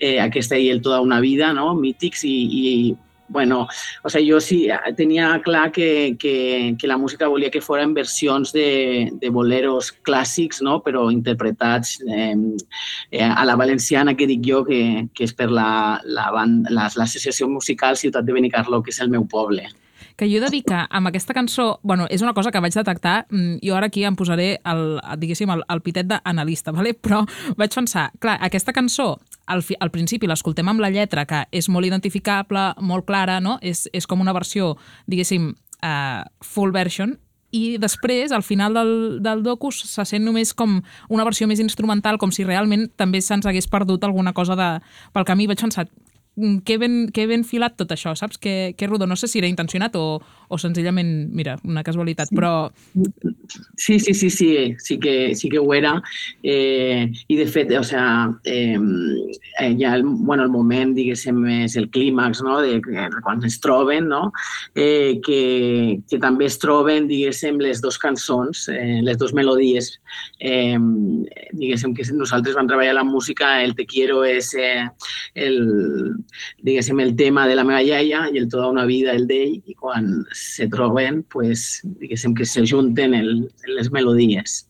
[0.00, 1.70] eh, aquesta i el Toda una vida, no?
[1.78, 2.96] mítics, i, i
[3.28, 3.68] bueno,
[4.02, 7.94] o sea, jo sí tenia clar que, que, que la música volia que fora en
[7.94, 10.78] versions de, de boleros clàssics, no?
[10.82, 16.30] però interpretats eh, a la valenciana, que dic jo, que, que és per la, la,
[16.32, 19.68] band, la, l'associació musical Ciutat de Benicarló, que és el meu poble
[20.18, 22.74] que jo he de dir que amb aquesta cançó, bueno, és una cosa que vaig
[22.74, 26.92] detectar, mm, jo ara aquí em posaré el, diguéssim, el, el pitet d'analista, vale?
[26.92, 27.22] però
[27.56, 29.14] vaig pensar, clar, aquesta cançó,
[29.46, 33.60] al, fi, al principi l'escoltem amb la lletra, que és molt identificable, molt clara, no?
[33.62, 34.74] És, és com una versió,
[35.06, 35.52] diguéssim,
[35.86, 37.14] uh, full version,
[37.50, 38.90] i després, al final del,
[39.24, 43.46] del docu, se sent només com una versió més instrumental, com si realment també se'ns
[43.48, 44.68] hagués perdut alguna cosa de,
[45.14, 45.46] pel camí.
[45.48, 45.86] Vaig pensar,
[46.64, 48.38] que ben, que ben filat tot això, saps?
[48.38, 49.06] Que, que rodó.
[49.06, 52.70] No sé si era intencionat o, o senzillament, mira, una casualitat, però...
[53.76, 56.02] Sí, sí, sí, sí, sí que, sí que ho era.
[56.42, 58.78] Eh, I, de fet, o sea, eh,
[59.78, 64.08] ja el, bueno, el moment, diguéssim, és el clímax, no?, de, de quan es troben,
[64.08, 64.32] no?,
[64.74, 69.94] eh, que, que també es troben, diguéssim, les dues cançons, eh, les dues melodies.
[70.40, 70.78] Eh,
[71.52, 74.86] diguéssim que nosaltres vam treballar la música, el Te Quiero és eh,
[75.34, 76.14] el,
[76.62, 79.74] diguéssim, el tema de la meva iaia i el Tota una vida, el d'ell, i
[79.78, 84.64] quan se troben, pues, diguéssim que se junten el, les melodies.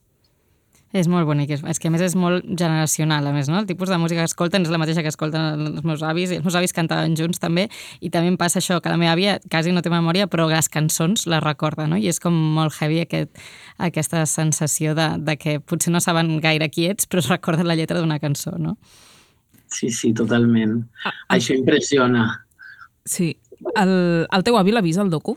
[0.97, 3.59] És molt bonic, és, és que a més és molt generacional, a més, no?
[3.61, 6.39] El tipus de música que escolten és la mateixa que escolten els meus avis, i
[6.39, 7.67] els meus avis cantaven junts també,
[8.01, 10.71] i també em passa això, que la meva àvia quasi no té memòria, però les
[10.73, 11.99] cançons les recorda, no?
[12.01, 13.37] I és com molt heavy aquest,
[13.77, 17.77] aquesta sensació de, de que potser no saben gaire qui ets, però es recorden la
[17.77, 18.79] lletra d'una cançó, no?
[19.69, 20.87] Sí, sí, totalment.
[21.05, 22.31] Ah, Això impressiona.
[23.05, 23.35] Sí.
[23.77, 23.93] El,
[24.25, 25.37] el teu avi l'ha vist, el docu?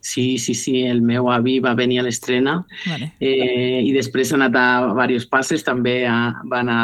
[0.00, 3.12] Sí, sí, sí, el meu avi va venir a l'estrena Vale.
[3.20, 4.66] eh, i després ha anat a
[5.06, 6.82] diversos passes, també a, va anar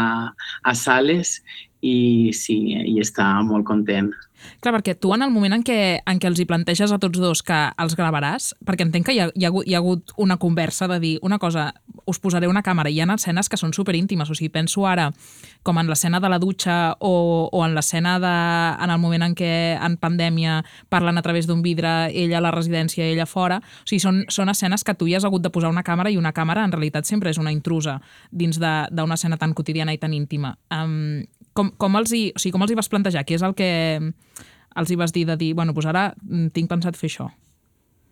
[0.63, 1.39] a sales
[1.83, 4.11] i sí, i està molt content.
[4.61, 7.21] Clar, perquè tu en el moment en què, en què els hi planteges a tots
[7.21, 10.15] dos que els gravaràs, perquè entenc que hi ha, hi ha, hagut, hi ha hagut
[10.17, 11.71] una conversa de dir una cosa,
[12.09, 15.11] us posaré una càmera, i hi ha escenes que són superíntimes, o sigui, penso ara
[15.63, 18.35] com en l'escena de la dutxa o, o en l'escena de,
[18.85, 22.53] en el moment en què en pandèmia parlen a través d'un vidre, ella a la
[22.55, 25.73] residència, ella fora, o sigui, són, són escenes que tu hi has hagut de posar
[25.73, 27.99] una càmera i una càmera en realitat sempre és una intrusa
[28.31, 30.57] dins d'una escena tan quotidiana i tan íntima.
[30.73, 31.27] Um,
[31.59, 33.27] com, com, els hi, o sigui, com els hi vas plantejar?
[33.27, 33.69] Què és el que
[34.79, 37.29] els hi vas dir de dir, bueno, doncs ara mm, tinc pensat fer això?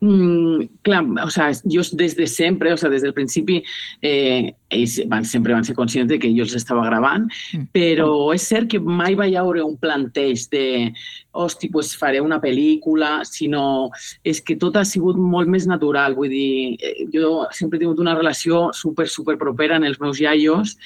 [0.01, 3.63] Mm, clar, o sea, jo des de sempre, o sea, des del principi,
[4.03, 7.71] eh, ells van, sempre van ser conscients de que jo els estava gravant, mm.
[7.73, 10.93] però és cert que mai va haure un planteig de
[11.33, 13.89] hosti, pues faré una pel·lícula, sinó
[14.23, 16.15] és que tot ha sigut molt més natural.
[16.19, 20.21] Vull dir, eh, jo sempre he tingut una relació super, super propera en els meus
[20.21, 20.77] iaios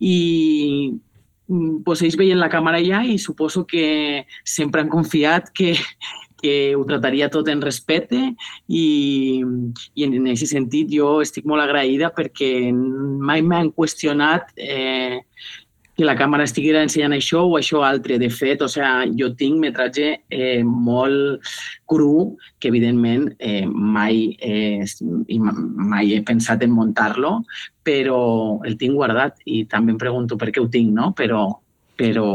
[0.00, 0.94] i
[1.48, 5.74] Mm, pues ells veien la càmera ja i suposo que sempre han confiat que,
[6.40, 8.20] que ho trataria tot en respecte
[8.68, 8.86] i,
[9.94, 15.20] i en aquest sentit jo estic molt agraïda perquè mai m'han qüestionat eh,
[15.96, 18.18] que la càmera estiguera ensenyant això o això altre.
[18.18, 21.46] De fet, o sea, jo tinc metratge eh, molt
[21.90, 24.82] cru, que evidentment eh, mai, eh,
[25.38, 27.36] mai he pensat en muntar-lo,
[27.86, 28.20] però
[28.66, 31.12] el tinc guardat i també em pregunto per què ho tinc, no?
[31.16, 31.46] Però,
[32.00, 32.28] però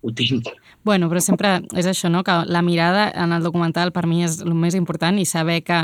[0.00, 0.48] ho tinc.
[0.84, 2.22] Bueno, però sempre és això, no?
[2.24, 5.82] que la mirada en el documental per mi és el més important i saber que,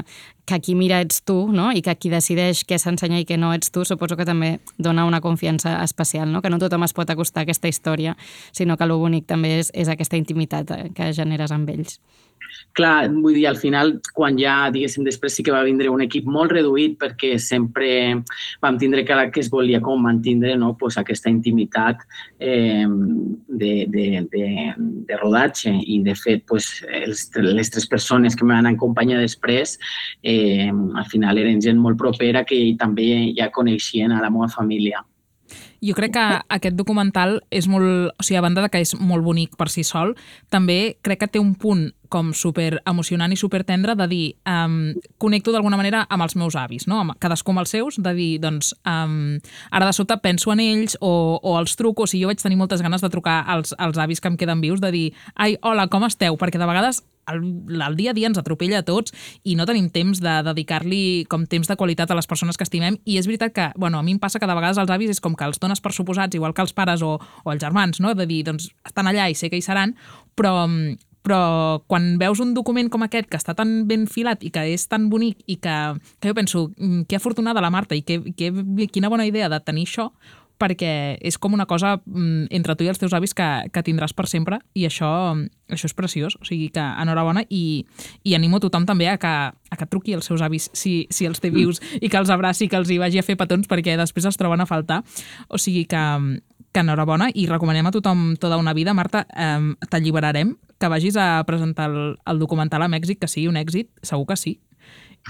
[0.49, 1.69] que qui mira ets tu no?
[1.73, 5.05] i que qui decideix què s'ensenya i què no ets tu, suposo que també dona
[5.05, 6.41] una confiança especial, no?
[6.41, 8.17] que no tothom es pot acostar a aquesta hístoria,
[8.53, 12.01] sinó que el bonic també és, és aquesta intimitat eh, que generes amb ells.
[12.77, 16.29] Clar, vull dir, al final, quan ja, diguéssim, després sí que va vindre un equip
[16.29, 17.88] molt reduït perquè sempre
[18.62, 22.05] vam tindre que, que es volia com mantindre no, pues, aquesta intimitat
[22.38, 22.85] eh,
[23.49, 24.47] de, de, de,
[25.09, 29.79] de rodatge i, de fet, pues, els, les tres persones que me van acompanyar després
[30.23, 35.03] eh, al final eren gent molt propera que també ja coneixien a la meva família.
[35.85, 36.25] Jo crec que
[36.59, 38.12] aquest documental és molt...
[38.17, 40.15] O sigui, a banda de que és molt bonic per si sol,
[40.53, 44.95] també crec que té un punt com super emocionant i super tendre de dir um,
[45.19, 47.01] connecto d'alguna manera amb els meus avis, no?
[47.03, 49.37] Amb, cadascú amb els seus, de dir, doncs, um,
[49.71, 51.12] ara de sota penso en ells o,
[51.43, 54.23] o els truco, o sigui, jo vaig tenir moltes ganes de trucar als, als avis
[54.23, 56.39] que em queden vius, de dir, ai, hola, com esteu?
[56.39, 59.89] Perquè de vegades el, el dia a dia ens atropella a tots i no tenim
[59.93, 63.55] temps de dedicar-li com temps de qualitat a les persones que estimem i és veritat
[63.55, 65.61] que, bueno, a mi em passa que de vegades els avis és com que els
[65.62, 68.15] dones per suposats, igual que els pares o, o els germans, no?
[68.15, 69.97] de dir, doncs, estan allà i sé que hi seran,
[70.37, 70.55] però,
[71.27, 74.87] però quan veus un document com aquest que està tan ben filat i que és
[74.87, 75.77] tan bonic i que,
[76.21, 78.53] que jo penso, mm, que afortunada la Marta i que, que,
[78.93, 80.11] quina bona idea de tenir això,
[80.59, 84.14] perquè és com una cosa mm, entre tu i els teus avis que, que tindràs
[84.16, 85.11] per sempre i això,
[85.69, 87.85] això és preciós, o sigui que enhorabona i,
[88.25, 91.40] i animo tothom també a que, a que truqui als seus avis si, si els
[91.42, 94.29] té vius i que els abraci, que els hi vagi a fer petons perquè després
[94.29, 95.03] els troben a faltar,
[95.49, 96.05] o sigui que,
[96.73, 98.92] que enhorabona i recomanem a tothom tota una vida.
[98.95, 103.57] Marta, eh, t'alliberarem que vagis a presentar el, el documental a Mèxic, que sigui un
[103.57, 104.59] èxit, segur que sí.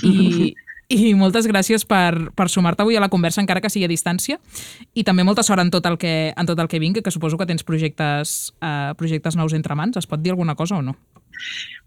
[0.03, 0.55] I,
[0.89, 4.39] i moltes gràcies per, per sumar-te avui a la conversa, encara que sigui a distància,
[4.95, 7.39] i també molta sort en tot el que, en tot el que vingui, que suposo
[7.39, 9.99] que tens projectes, uh, projectes nous entre mans.
[9.99, 10.97] Es pot dir alguna cosa o no?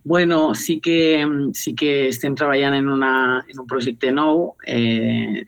[0.04, 5.46] Bueno, sí que, sí que estem treballant en, una, en un projecte nou, eh,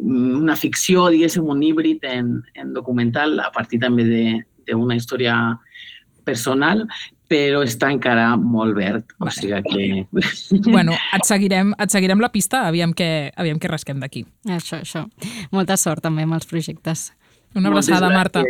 [0.00, 4.06] una ficció, diguéssim, un híbrid en, en documental, a partir també
[4.68, 5.34] d'una història
[6.24, 6.86] personal
[7.30, 9.84] però està encara molt verd, o sigui que...
[10.66, 14.24] Bueno, et seguirem, et seguirem la pista, aviam què, aviam què rasquem d'aquí.
[14.50, 15.04] Això, això.
[15.54, 17.12] Molta sort també amb els projectes.
[17.54, 18.42] Una abraçada, Marta.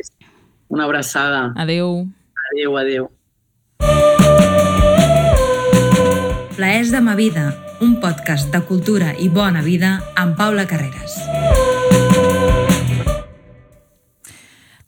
[0.73, 1.51] Una abraçada.
[1.61, 2.07] Adeu.
[2.51, 3.11] Adeu, adeu.
[6.57, 7.51] Plaers de ma vida,
[7.85, 11.21] un podcast de cultura i bona vida amb Paula Carreras.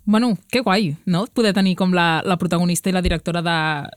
[0.05, 1.27] Bueno, que guai, no?
[1.31, 3.43] Poder tenir com la, la protagonista i la directora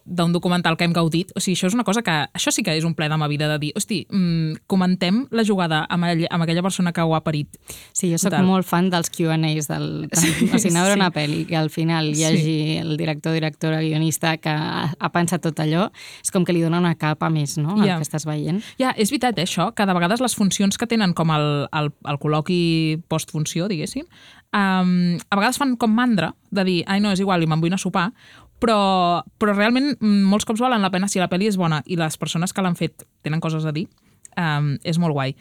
[0.05, 1.31] d'un documental que hem gaudit.
[1.33, 2.13] O sigui, això és una cosa que...
[2.37, 5.45] Això sí que és un ple de ma vida, de dir, hosti, mmm, comentem la
[5.47, 7.57] jugada amb, ell, amb aquella persona que ho ha parit.
[7.91, 8.45] Sí, jo sóc Total.
[8.45, 10.99] molt fan dels Q&As, del, sí, o sigui, anar sí.
[10.99, 12.77] una pel·li que al final hi hagi sí.
[12.83, 15.89] el director, directora, guionista que ha, ha pensat tot allò,
[16.21, 17.97] és com que li dona una capa més, no?, yeah.
[17.97, 18.61] que estàs veient.
[18.77, 21.93] Ja, és veritat, eh, això, que de vegades les funcions que tenen com el, el,
[22.05, 22.61] el col·loqui
[23.09, 24.05] postfunció, diguéssim,
[24.55, 27.73] um, a vegades fan com mandra de dir, ai no, és igual, i me'n vull
[27.73, 28.07] anar a sopar,
[28.63, 28.79] però,
[29.37, 32.17] però realment mm, molts cops valen la pena si la pel·li és bona i les
[32.17, 33.89] persones que l'han fet tenen coses a dir,
[34.39, 35.35] um, és molt guai.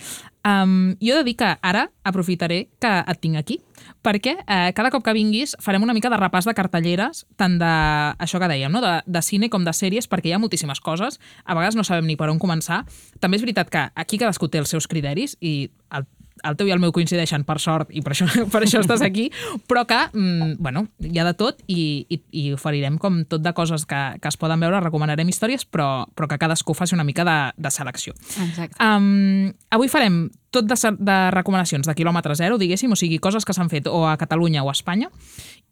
[0.44, 3.58] Um, jo he de dir que ara aprofitaré que et tinc aquí,
[4.04, 7.70] perquè eh, cada cop que vinguis farem una mica de repàs de cartelleres, tant de
[8.20, 8.82] això que dèiem, no?
[8.84, 12.08] de, de cine com de sèries, perquè hi ha moltíssimes coses, a vegades no sabem
[12.08, 12.82] ni per on començar.
[13.20, 16.06] També és veritat que aquí cadascú té els seus criteris i el
[16.44, 19.30] el teu i el meu coincideixen, per sort, i per això, per això estàs aquí,
[19.70, 23.54] però que, mm, bueno, hi ha de tot i, i, i oferirem com tot de
[23.56, 27.26] coses que, que es poden veure, recomanarem històries, però, però que cadascú faci una mica
[27.26, 28.14] de, de selecció.
[28.44, 28.78] Exacte.
[28.82, 33.56] Um, avui farem tot de, de recomanacions de quilòmetre zero, diguéssim, o sigui, coses que
[33.56, 35.10] s'han fet o a Catalunya o a Espanya,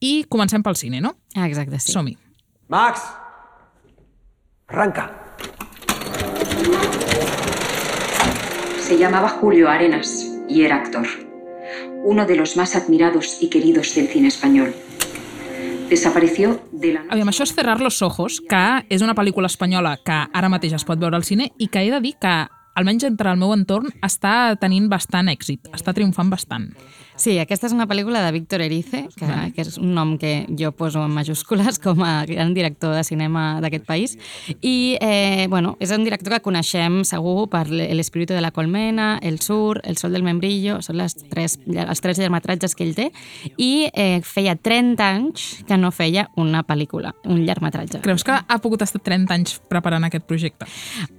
[0.02, 1.14] i comencem pel cine, no?
[1.36, 1.94] Exacte, sí.
[1.94, 2.16] Som-hi.
[2.72, 3.04] Max,
[4.66, 5.10] arranca.
[8.82, 11.06] Se llamaba Julio Arenas y era actor,
[12.04, 14.74] uno de los más admirados y queridos del cine español.
[15.88, 17.04] Desapareció de la.
[17.12, 20.86] Aviam, això és Cerrar los ojos, que és una pel·lícula espanyola que ara mateix es
[20.88, 22.32] pot veure al cine i que he de dir que,
[22.76, 26.70] almenys entre el meu entorn, està tenint bastant èxit, està triomfant bastant.
[27.22, 30.72] Sí, aquesta és una pel·lícula de Víctor Erice, que, que és un nom que jo
[30.74, 34.16] poso en majúscules com a gran director de cinema d'aquest país.
[34.58, 39.38] I, eh, bueno, és un director que coneixem segur per L'espíritu de la colmena, El
[39.38, 43.06] sur, El sol del membrillo, són les tres, els tres llargmetratges que ell té,
[43.54, 48.02] i eh, feia 30 anys que no feia una pel·lícula, un llargmetratge.
[48.02, 50.66] Creus que ha pogut estar 30 anys preparant aquest projecte?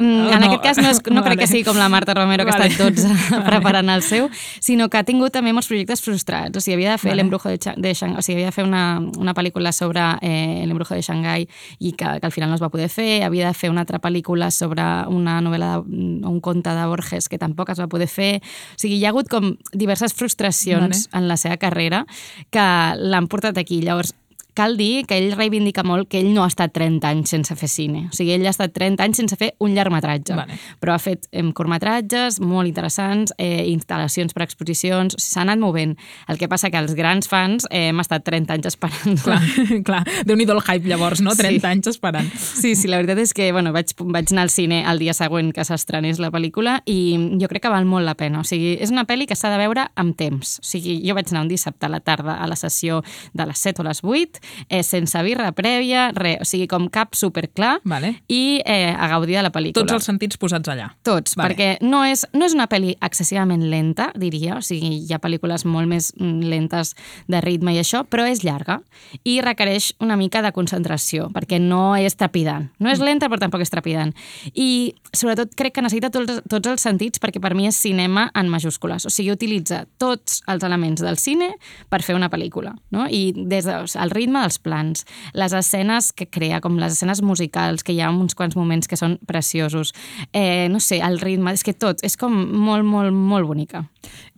[0.01, 0.51] Mm, en no.
[0.51, 1.29] aquest cas no, és, no vale.
[1.29, 2.67] crec que sigui com la Marta Romero, que vale.
[2.67, 4.27] ha estat 12 preparant el seu,
[4.59, 6.57] sinó que ha tingut també molts projectes frustrats.
[6.57, 7.21] O sigui, havia de fer vale.
[7.21, 8.83] l'embrujo de, de Shanghai, o sigui, havia de fer una,
[9.19, 11.45] una pel·lícula sobre eh, l'embrujo de Shanghai
[11.79, 13.23] i que, que al final no es va poder fer.
[13.27, 17.37] Havia de fer una altra pel·lícula sobre una novel·la, de, un conte de Borges que
[17.41, 18.37] tampoc es va poder fer.
[18.39, 21.21] O sigui, hi ha hagut com diverses frustracions vale.
[21.21, 22.03] en la seva carrera
[22.49, 23.81] que l'han portat aquí.
[23.83, 24.15] Llavors,
[24.53, 27.69] cal dir que ell reivindica molt que ell no ha estat 30 anys sense fer
[27.69, 28.07] cine.
[28.11, 30.35] O sigui, ell ha estat 30 anys sense fer un llargmetratge.
[30.37, 30.57] Vale.
[30.79, 35.95] Però ha fet eh, curtmetratges molt interessants, eh, instal·lacions per exposicions, s'ha anat movent.
[36.29, 39.17] El que passa que els grans fans eh, hem estat 30 anys esperant.
[39.23, 39.39] Clar,
[39.87, 40.03] clar.
[40.27, 41.33] Déu-n'hi-do el hype llavors, no?
[41.35, 41.67] 30 Sí.
[41.69, 42.29] anys esperant.
[42.37, 45.51] Sí, sí, la veritat és que bueno, vaig, vaig anar al cine el dia següent
[45.55, 48.41] que s'estrenés la pel·lícula i jo crec que val molt la pena.
[48.41, 50.57] O sigui, és una pel·li que s'ha de veure amb temps.
[50.61, 53.01] O sigui, jo vaig anar un dissabte a la tarda a la sessió
[53.33, 56.41] de les 7 o les 8, eh, sense birra prèvia, res.
[56.43, 58.15] O sigui, com cap superclar Vale.
[58.27, 59.83] i eh, a gaudir de la pel·lícula.
[59.83, 60.89] Tots els sentits posats allà.
[61.05, 61.53] Tots, Vale.
[61.53, 65.65] perquè no és, no és una pel·li excessivament lenta, diria, o sigui, hi ha pel·lícules
[65.69, 66.93] molt més mm, lentes
[67.31, 68.79] de ritme i això, però és llarga
[69.23, 72.69] i requereix una mica de concentració, perquè no és trepidant.
[72.83, 74.13] No és lenta, però tampoc és trepidant.
[74.53, 78.49] I, sobretot, crec que necessita tots, tots els sentits, perquè per mi és cinema en
[78.51, 79.07] majúscules.
[79.07, 81.53] O sigui, utilitza tots els elements del cine
[81.89, 83.07] per fer una pel·lícula, no?
[83.09, 87.83] I des del el ritme dels plans, les escenes que crea, com les escenes musicals,
[87.83, 89.93] que hi ha uns quants moments que són preciosos,
[90.31, 93.85] eh, no sé, el ritme, és que tot, és com molt, molt, molt bonica.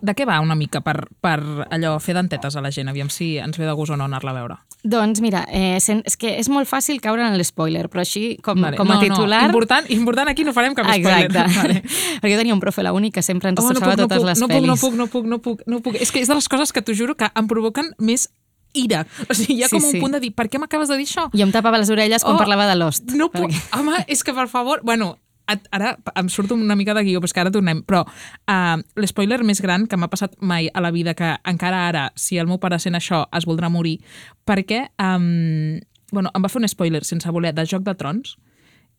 [0.02, 1.40] De què va una mica per, per
[1.72, 2.90] allò fer dentetes a la gent?
[2.92, 4.58] Aviam si ens ve de gust o no anar-la a veure.
[4.86, 8.78] Doncs mira, eh, és que és molt fàcil caure en l'espoiler, però així, com, Vale.
[8.78, 9.42] com a no, titular...
[9.42, 11.26] No, important, important, aquí no farem cap spoiler.
[11.26, 11.56] Exacte.
[11.58, 11.82] Vale.
[12.22, 14.28] Perquè jo tenia un profe la que sempre ens Home, no puc, no totes puc,
[14.30, 14.68] les no puc, pel·lis.
[14.68, 15.98] no puc, no puc, no puc, no puc.
[15.98, 18.30] És que és de les coses que t'ho juro que em provoquen més
[18.76, 19.06] ira.
[19.30, 20.00] O sigui, hi ha Sí, com un sí.
[20.04, 21.28] punt de dir, per què m'acabes de dir això?
[21.34, 23.12] Jo em tapava les orelles quan Oh, parlava de Lost.
[23.16, 25.16] No puc, perquè- home, és que per favor, bueno,
[25.72, 27.84] ara em surto una mica de guió, però és que ara tornem.
[27.86, 32.08] Però uh, l'espoiler més gran que m'ha passat mai a la vida, que encara ara,
[32.16, 34.00] si el meu pare sent això, es voldrà morir,
[34.46, 35.80] perquè um,
[36.12, 38.38] bueno, em va fer un spoiler sense voler de Joc de Trons,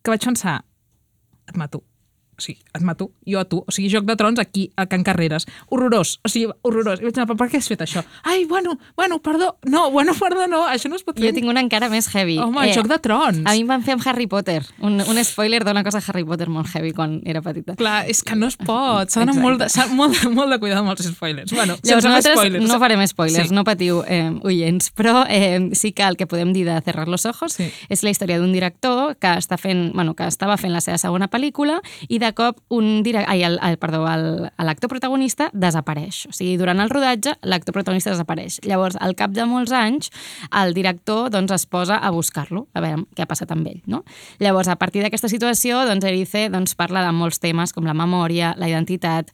[0.03, 0.61] que vaig pensar,
[1.49, 1.83] et mato.
[2.39, 3.63] O sigui, et mato, jo a tu.
[3.67, 5.47] O sigui, Joc de Trons aquí, a Can Carreras.
[5.71, 7.01] Horrorós, o sigui, horrorós.
[7.01, 8.03] I vaig anar, per què has fet això?
[8.25, 9.57] Ai, bueno, bueno, perdó.
[9.65, 11.31] No, bueno, perdó, no, això no es pot fer.
[11.31, 12.37] Jo tinc una encara més heavy.
[12.37, 13.41] Eh, Home, Joc de Trons.
[13.45, 14.63] A mi em van fer amb Harry Potter.
[14.81, 17.75] Un, un spoiler d'una cosa Harry Potter molt heavy quan era petita.
[17.77, 19.09] Clar, és que no es pot.
[19.11, 21.53] S'ha d'anar molt, de- molt, de- molt de cuidar amb els spoilers.
[21.53, 22.69] Bueno, Llavors, nosaltres spoilers.
[22.69, 23.55] no farem spoilers, Sí.
[23.55, 27.25] no patiu, eh, oients, però eh, sí que el que podem dir de Cerrar los
[27.27, 27.71] ojos Sí.
[27.89, 31.29] és la història d'un director que, està fent, bueno, que estava fent la seva segona
[31.31, 33.27] pel·lícula i de cop un direc...
[33.29, 36.25] Ai, el, el, perdó, l'actor protagonista desapareix.
[36.31, 38.59] O sigui, durant el rodatge, l'actor protagonista desapareix.
[38.67, 40.11] Llavors, al cap de molts anys,
[40.51, 43.83] el director doncs, es posa a buscar-lo, a veure què ha passat amb ell.
[43.87, 44.03] No?
[44.43, 48.55] Llavors, a partir d'aquesta situació, doncs, Erice doncs, parla de molts temes com la memòria,
[48.59, 49.31] la identitat,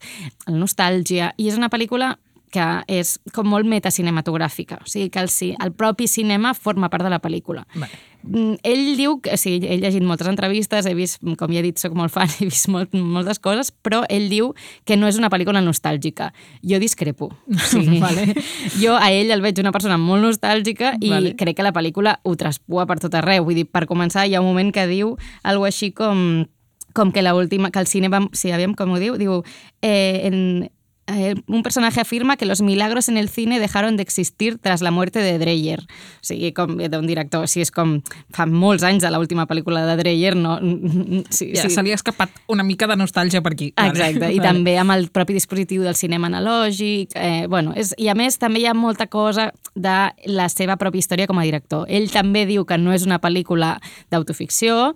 [0.47, 2.15] la nostàlgia, i és una pel·lícula
[2.53, 7.11] que és com molt metacinematogràfica, o sigui que el, el propi cinema forma part de
[7.13, 7.65] la pel·lícula.
[7.73, 7.97] Vale.
[8.23, 11.65] Mm, Ell diu, que, o sigui, ha llegit moltes entrevistes, he vist, com ja he
[11.65, 14.53] dit, soc molt fan, he vist molt, moltes coses, però ell diu
[14.87, 16.29] que no és una pel·lícula nostàlgica.
[16.61, 17.31] Jo discrepo.
[17.33, 18.29] O sigui, Vale.
[18.77, 21.35] Jo a ell el veig una persona molt nostàlgica i Vale.
[21.39, 23.47] crec que la pel·lícula ho traspua per tot arreu.
[23.49, 26.45] Vull dir, per començar, hi ha un moment que diu algo així com
[26.93, 29.39] com que la última, que el cine va, sí, aviam com ho diu, diu,
[29.81, 30.69] eh, en,
[31.07, 34.91] eh, un personaje afirma que los milagros en el cine dejaron de existir tras la
[34.91, 35.81] muerte de Dreyer.
[35.81, 37.97] O sigui, com d'un director, o sigui, és com
[38.33, 40.59] fa molts anys de l'última pel·lícula de Dreyer, no...
[41.29, 41.69] Sí, Ja, sí.
[41.69, 43.71] se li ha escapat una mica de nostàlgia per aquí.
[43.75, 43.89] Vale.
[43.89, 44.47] Exacte, i Vale.
[44.49, 47.11] també amb el propi dispositiu del cinema analògic.
[47.15, 49.97] Eh, bueno, és, I a més també hi ha molta cosa de
[50.29, 51.85] la seva pròpia història com a director.
[51.89, 53.75] Ell també diu que no és una pel·lícula
[54.11, 54.93] d'autoficció,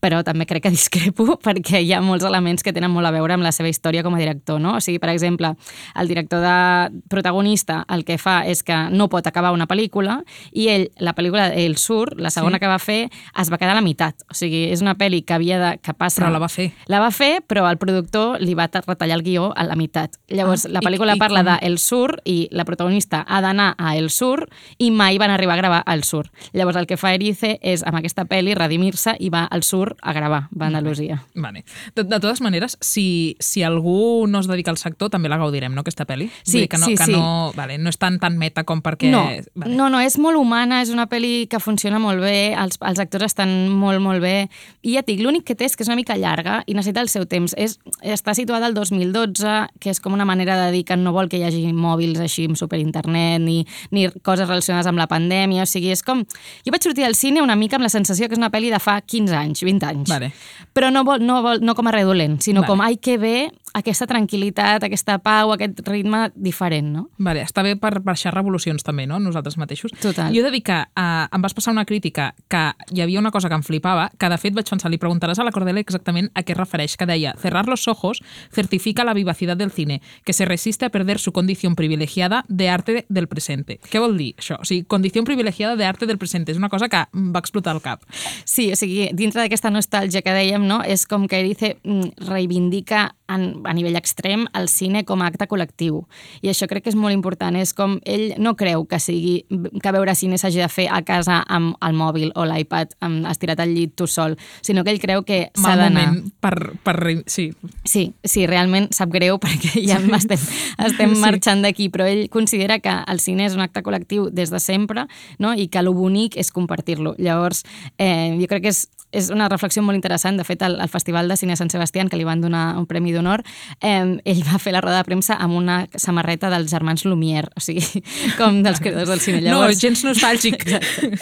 [0.00, 3.34] però també crec que discrepo perquè hi ha molts elements que tenen molt a veure
[3.34, 4.76] amb la seva història com a director, no?
[4.76, 5.54] O sigui, per exemple,
[5.98, 10.20] el director de protagonista el que fa és que no pot acabar una pel·lícula
[10.52, 12.60] i ell, la pel·lícula El Sur, la segona Sí.
[12.60, 14.14] que va fer, es va quedar a la meitat.
[14.30, 15.78] O sigui, és una pel·li que havia de...
[15.82, 16.22] que passa...
[16.22, 16.70] Però la va fer.
[16.88, 20.16] La va fer, però el productor li va ta- retallar el guió a la meitat.
[20.28, 23.40] Llavors, Ah, la i- pel·lícula i parla com- de El Sur i la protagonista ha
[23.40, 26.30] d'anar a El Sur i mai van arribar a gravar al Sur.
[26.52, 30.12] Llavors, el que fa Erice és, amb aquesta pel·li, redimir-se i va al Sur a
[30.12, 31.22] gravar, va a Andalusia.
[31.34, 31.64] Vale.
[31.94, 35.74] De, de totes maneres, si, si algú no es dedica al sector, també la gaudirem,
[35.74, 36.28] no, aquesta pel·li?
[36.42, 37.14] Sí, que no, sí, que sí.
[37.14, 39.10] No, vale, no és tan, tan meta com perquè...
[39.12, 39.24] No,
[39.54, 39.74] Vale.
[39.74, 43.28] no, no, és molt humana, és una pel·li que funciona molt bé, els, els actors
[43.30, 44.48] estan molt, molt bé,
[44.82, 47.04] i ja et dic, l'únic que té és que és una mica llarga i necessita
[47.04, 47.54] el seu temps.
[47.58, 51.30] És, està situada al 2012, que és com una manera de dir que no vol
[51.30, 53.62] que hi hagi mòbils així amb superinternet, ni,
[53.94, 56.24] ni coses relacionades amb la pandèmia, o sigui, és com...
[56.66, 58.80] Jo vaig sortir del cine una mica amb la sensació que és una pel·li de
[58.82, 60.08] fa 15 anys, 20 anys.
[60.08, 60.32] Vale.
[60.72, 62.70] Però no, vol, no, vol, no com a redolent, sinó Vale.
[62.72, 63.36] com, ai, que bé
[63.74, 67.04] aquesta tranquil·litat, aquesta pau, aquest ritme diferent, no?
[67.18, 69.18] Vale, està bé per baixar revolucions també, no?
[69.22, 69.92] Nosaltres mateixos.
[70.00, 70.32] Total.
[70.34, 72.62] Jo he de dir que uh, em vas passar una crítica que
[72.94, 75.46] hi havia una cosa que em flipava, que de fet vaig pensar, li preguntaràs a
[75.46, 78.22] la Cordelia exactament a què es refereix, que deia cerrar los ojos
[78.54, 83.06] certifica la vivacidad del cine, que se resiste a perder su condición privilegiada de arte
[83.08, 83.78] del presente.
[83.90, 84.58] Què vol dir això?
[84.60, 86.52] O sigui, condició privilegiada de arte del presente.
[86.52, 88.04] És una cosa que em va explotar al cap.
[88.44, 90.80] Sí, o sigui, dintre d'aquesta nostàlgia que dèiem, no?
[90.84, 95.46] és com que Erice mm, reivindica en, a nivell extrem el cine com a acte
[95.48, 96.04] col·lectiu.
[96.42, 97.56] I això crec que és molt important.
[97.56, 99.44] És com ell no creu que sigui
[99.82, 102.94] que veure cine s'hagi de fer a casa amb el mòbil o l'iPad
[103.30, 106.08] estirat al llit tu sol, sinó que ell creu que s'ha d'anar...
[106.40, 106.96] per, per...
[107.26, 107.52] Sí,
[107.88, 110.38] Sí, sí, realment sap greu perquè ja estem,
[110.86, 111.20] estem Sí.
[111.22, 115.06] marxant d'aquí, però ell considera que el cine és un acte col·lectiu des de sempre
[115.38, 115.54] no?
[115.54, 117.14] i que lo bonic és compartir-lo.
[117.18, 117.64] Llavors,
[117.98, 120.36] eh, jo crec que és, és una reflexió molt interessant.
[120.36, 123.12] De fet, al, al Festival de Cine Sant Sebastián, que li van donar un premi
[123.14, 123.42] d'honor,
[123.80, 127.62] eh, ell va fer la roda de premsa amb una samarreta dels germans Lumière, o
[127.62, 128.02] sigui,
[128.40, 129.42] com dels creadors del cine.
[129.48, 130.66] no, gens nostàlgic.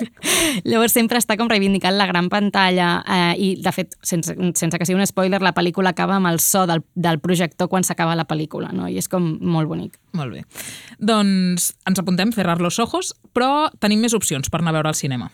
[0.69, 4.89] Llavors sempre està com reivindicant la gran pantalla eh, i, de fet, sense, sense que
[4.89, 8.27] sigui un spoiler, la pel·lícula acaba amb el so del, del projector quan s'acaba la
[8.29, 8.91] pel·lícula, no?
[8.91, 9.99] I és com molt bonic.
[10.17, 10.45] Molt bé.
[10.99, 14.99] Doncs ens apuntem Cerrar los ojos, però tenim més opcions per anar a veure al
[14.99, 15.31] cinema.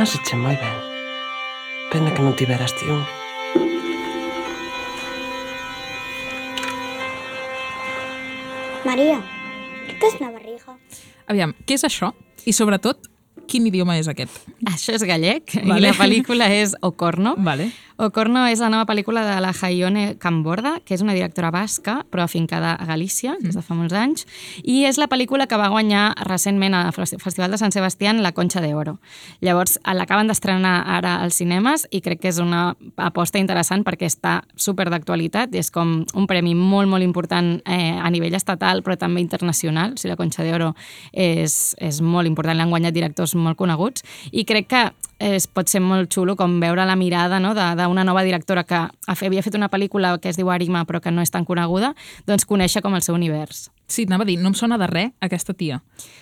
[0.00, 0.76] Has hecho moi ben.
[1.92, 3.04] Pena que non tiveras ti un.
[8.88, 9.18] Maria,
[10.00, 10.78] què és una barriga?
[11.28, 12.14] Aviam, què és això?
[12.48, 13.09] I sobretot,
[13.50, 14.42] quin idioma és aquest?
[14.70, 15.78] Això és gallec Vale.
[15.80, 17.34] i la pel·lícula és Ocorno.
[17.38, 17.70] Vale.
[18.00, 22.22] Ocorno és la nova pel·lícula de la Jaione Camborda, que és una directora basca, però
[22.24, 24.24] afincada a Galícia, des de fa molts anys,
[24.64, 28.62] i és la pel·lícula que va guanyar recentment al Festival de Sant Sebastián la Concha
[28.64, 28.96] de Oro.
[29.44, 34.38] Llavors, l'acaben d'estrenar ara als cinemes i crec que és una aposta interessant perquè està
[34.56, 39.20] super d'actualitat, és com un premi molt, molt important eh, a nivell estatal, però també
[39.20, 39.92] internacional.
[39.92, 40.72] O sigui, la Concha de Oro
[41.12, 44.84] és, és molt important, l'han guanyat directors molt coneguts, i crec que
[45.20, 49.44] es pot ser molt xulo com veure la mirada no, d'una nova directora que havia
[49.44, 51.94] fet una pel·lícula que es diu Arima però que no és tan coneguda,
[52.26, 53.68] doncs conèixer com el seu univers.
[53.90, 55.80] Sí, anava a dir, no em sona de res aquesta tia.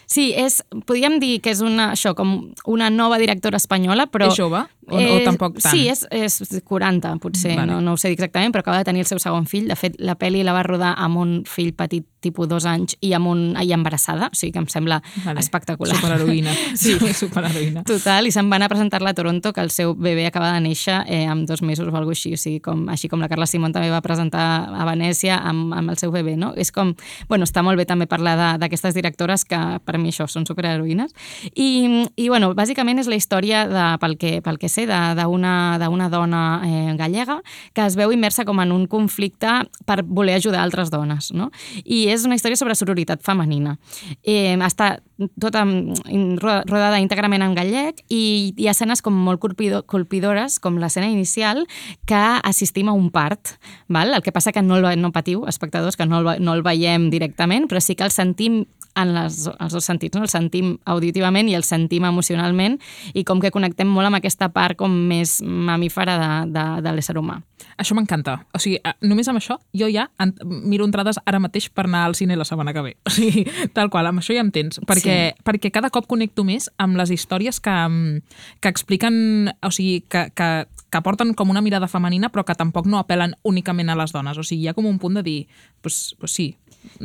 [0.09, 4.31] Sí, és, podríem dir que és una, això, com una nova directora espanyola, però...
[4.33, 4.65] És jove?
[4.89, 5.69] O- o tampoc tant?
[5.75, 7.67] Sí, és, és 40, potser, Vale.
[7.69, 9.67] no, no ho sé exactament, però acaba de tenir el seu segon fill.
[9.69, 13.13] De fet, la pel·li la va rodar amb un fill petit, tipus dos anys, i
[13.13, 15.45] amb un, i embarassada, o sigui que em sembla Vale.
[15.45, 15.93] espectacular.
[16.01, 16.55] Superheroïna.
[16.81, 17.85] Sí, superheroïna.
[17.85, 21.03] Total, i se'n van a presentar-la a Toronto, que el seu bebè acaba de néixer
[21.05, 23.77] eh, amb dos mesos o alguna així, o sigui, com, així com la Carla Simón
[23.77, 26.55] també va presentar a Venècia amb, amb el seu bebè, no?
[26.57, 26.95] És com,
[27.29, 31.15] bueno, està molt bé també parlar d'aquestes directores que per mi això són superheroïnes.
[31.55, 36.45] I, i bueno, bàsicament és la història, de, pel, que, pel que sé, d'una dona
[36.67, 37.41] eh, gallega
[37.75, 41.51] que es veu immersa com en un conflicte per voler ajudar altres dones, no?
[41.85, 43.77] I és una història sobre sororitat femenina.
[44.23, 44.99] Eh, està
[45.41, 50.79] tota ro- rodada íntegrament en gallec i hi ha escenes com molt colpido, colpidores, com
[50.79, 51.65] l'escena inicial,
[52.07, 53.57] que assistim a un part.
[53.89, 54.15] Val?
[54.15, 57.11] El que passa que no, el, no patiu, espectadors, que no el, no el veiem
[57.11, 58.65] directament, però sí que el sentim
[58.99, 60.25] en les, els dos sentits, no?
[60.27, 62.81] el sentim auditivament i el sentim emocionalment
[63.15, 67.15] i com que connectem molt amb aquesta part com més mamífera de, de, de l'ésser
[67.21, 67.37] humà.
[67.79, 68.41] Això m'encanta.
[68.55, 70.09] O sigui, eh, només amb això jo ja
[70.43, 72.97] miro entrades ara mateix per anar al cine la setmana que ve.
[73.07, 73.45] O sigui,
[73.77, 74.81] tal qual, amb això ja em tens.
[74.89, 75.43] Perquè, sí.
[75.45, 80.29] perquè cada cop connecto més amb les històries que, mm, que expliquen, o sigui, que,
[80.37, 80.49] que,
[80.89, 84.39] que porten com una mirada femenina però que tampoc no apel·len únicament a les dones.
[84.39, 85.41] O sigui, hi ha com un punt de dir,
[85.83, 86.53] pues, pues sí,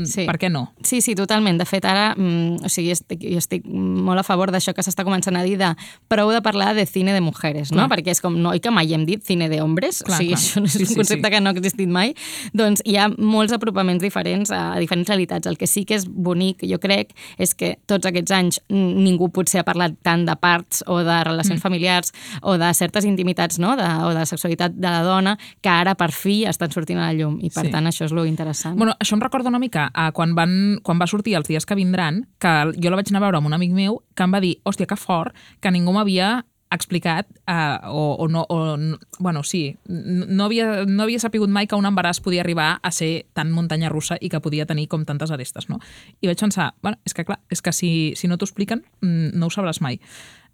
[0.06, 0.26] Sí.
[0.26, 0.74] per què no?
[0.84, 1.58] Sí, sí, totalment.
[1.60, 5.04] De fet, ara mm, o sigui, estic, jo estic molt a favor d'això que s'està
[5.04, 5.74] començant a dir de
[6.08, 7.88] prou de parlar de cine de mujeres, no?
[7.88, 7.90] Clar.
[7.98, 10.04] Perquè és com, no, oi que mai hem dit cine de hombres?
[10.04, 10.42] Clar, o sigui, clar.
[10.44, 11.32] això no és Sí, un sí, concepte sí.
[11.32, 12.14] que no ha existit mai.
[12.54, 15.48] Doncs hi ha molts apropaments diferents a, a diferents realitats.
[15.48, 19.30] El que sí que és bonic, jo crec, és que tots aquests anys mm, ningú
[19.34, 21.62] potser ha parlat tant de parts o de relacions Mm.
[21.64, 22.12] familiars
[22.42, 23.76] o de certes intimitats, no?
[23.78, 27.14] De, o de sexualitat de la dona, que ara per fi estan sortint a la
[27.14, 27.38] llum.
[27.42, 27.72] I per Sí.
[27.72, 28.78] tant, això és lo interessant.
[28.78, 31.76] Bueno, això em recorda una mica a quan, van, quan va sortir Els dies que
[31.76, 34.42] vindran, que jo la vaig anar a veure amb un amic meu, que em va
[34.44, 39.44] dir, hòstia, que fort, que ningú m'havia explicat, eh, o, o no, o, no- bueno,
[39.44, 43.52] sí, no havia, no havia sapigut mai que un embaràs podia arribar a ser tan
[43.54, 45.78] muntanya russa i que podia tenir com tantes arestes, no?
[46.22, 49.38] I vaig pensar, bueno, és que clar, és que si, si no t'ho expliquen, mm,
[49.38, 50.00] no ho sabràs mai.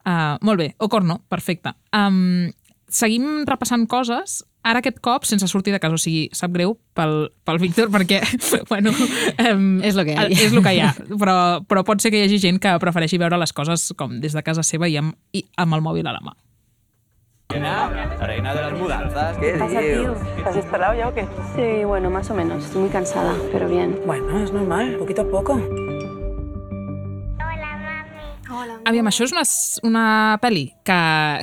[0.03, 1.71] Uh, molt bé, Ocorno, perfecte.
[1.95, 2.49] Um,
[2.89, 7.29] seguim repassant coses, ara aquest cop sense sortir de casa, o sigui, sap greu pel,
[7.47, 8.21] pel Víctor perquè,
[8.71, 8.93] bueno...
[9.45, 10.27] Um, és el que hi ha.
[10.27, 11.37] És el que hi ha, però,
[11.67, 14.45] però pot ser que hi hagi gent que prefereixi veure les coses com des de
[14.45, 16.35] casa seva i amb, i amb el mòbil a la mà.
[17.49, 19.37] Reina de las mudanzas.
[19.39, 20.13] ¿Qué tío?
[20.37, 21.27] ¿Estás instalado ya o qué?
[21.55, 22.63] Sí, bueno, más o menos.
[22.63, 23.99] Estoy muy cansada, pero bien.
[24.05, 25.59] Bueno, es normal, poquito a poco.
[28.89, 29.43] Aviam, això és una,
[29.87, 30.05] una
[30.41, 30.99] pel·li que,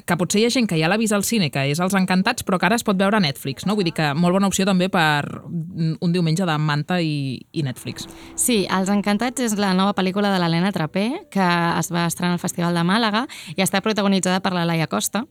[0.06, 2.44] que potser hi ha gent que ja l'ha vist al cine, que és Els Encantats,
[2.46, 3.76] però que ara es pot veure a Netflix, no?
[3.78, 8.08] Vull dir que molt bona opció també per un diumenge de Manta i, i Netflix.
[8.38, 11.46] Sí, Els Encantats és la nova pel·lícula de l'Helena Trapé, que
[11.78, 15.24] es va estrenar al Festival de Màlaga i està protagonitzada per la Laia Costa.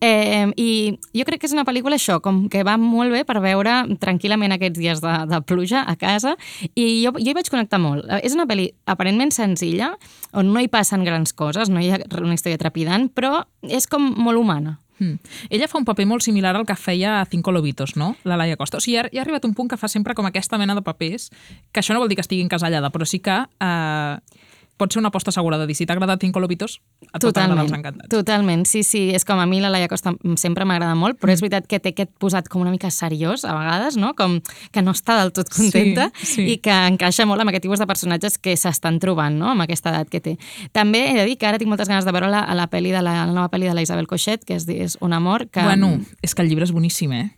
[0.00, 0.68] Eh, I
[1.14, 4.56] jo crec que és una pel·lícula això, com que va molt bé per veure tranquil·lament
[4.56, 6.34] aquests dies de, de pluja a casa
[6.74, 8.08] i jo, jo hi vaig connectar molt.
[8.22, 9.94] És una pel·li aparentment senzilla,
[10.34, 14.10] on no hi passen grans coses, no hi ha una història trepidant, però és com
[14.18, 14.78] molt humana.
[14.98, 15.18] Mm.
[15.50, 18.14] Ella fa un paper molt similar al que feia a Cinco Lobitos, no?
[18.24, 18.78] La Laia Costa.
[18.78, 21.30] O sigui, ha, ha arribat un punt que fa sempre com aquesta mena de papers,
[21.72, 24.42] que això no vol dir que estigui encasellada, però sí que eh,
[24.76, 27.64] pot ser una aposta segura de dir si t'ha agradat Cinco Lobitos, et pot agradar
[27.68, 28.08] encantats.
[28.10, 29.10] Totalment, sí, sí.
[29.14, 31.92] És com a mi la Laia Costa sempre m'agrada molt, però és veritat que té
[31.94, 34.14] aquest posat com una mica seriós a vegades, no?
[34.18, 34.40] Com
[34.72, 36.46] que no està del tot contenta Sí, sí.
[36.54, 39.52] i que encaixa molt amb aquest tipus de personatges que s'estan trobant, no?
[39.54, 40.36] Amb aquesta edat que té.
[40.72, 43.02] També he de dir que ara tinc moltes ganes de veure-la a la peli de
[43.02, 45.62] la, la nova pel·li de la Isabel Coixet, que és, és Un amor, que...
[45.62, 47.30] Bueno, és que el llibre és boníssim, eh?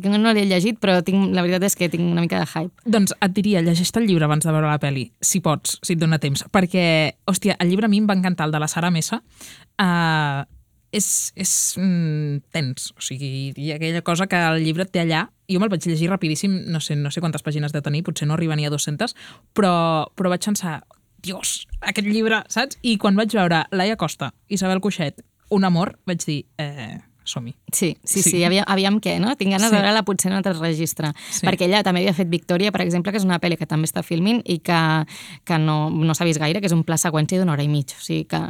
[0.00, 2.86] Que no l'he llegit, però tinc, la veritat és que tinc una mica de hype.
[2.88, 6.00] Doncs et diria, llegeix el llibre abans de veure la pel·li, si pots, si et
[6.00, 6.84] dona temps, perquè,
[7.28, 9.20] hòstia, el llibre a mi em va encantar, el de la Sara Mesa,
[9.82, 10.44] uh,
[10.92, 15.26] és, és mm, tens, o sigui, hi ha aquella cosa que el llibre té allà,
[15.50, 18.36] jo me'l vaig llegir rapidíssim, no sé, no sé quantes pàgines de tenir, potser no
[18.36, 19.16] arriba ni a 200,
[19.56, 19.74] però,
[20.16, 20.82] però vaig pensar,
[21.22, 22.80] dios, aquest llibre, saps?
[22.82, 27.54] I quan vaig veure Laia Costa, Isabel Cuixet, Un amor, vaig dir, eh, som-hi.
[27.72, 28.44] Sí, sí, sí, sí.
[28.44, 29.34] Aviam, aviam què, no?
[29.36, 29.74] Tinc ganes Sí.
[29.74, 31.12] de veure-la potser en un altre registre.
[31.30, 31.46] Sí.
[31.46, 34.02] Perquè ella també havia fet Victòria, per exemple, que és una pel·li que també està
[34.02, 34.80] filmint i que,
[35.44, 37.96] que no, no s'ha vist gaire, que és un pla seqüència d'una hora i mitja.
[37.98, 38.40] O sigui que...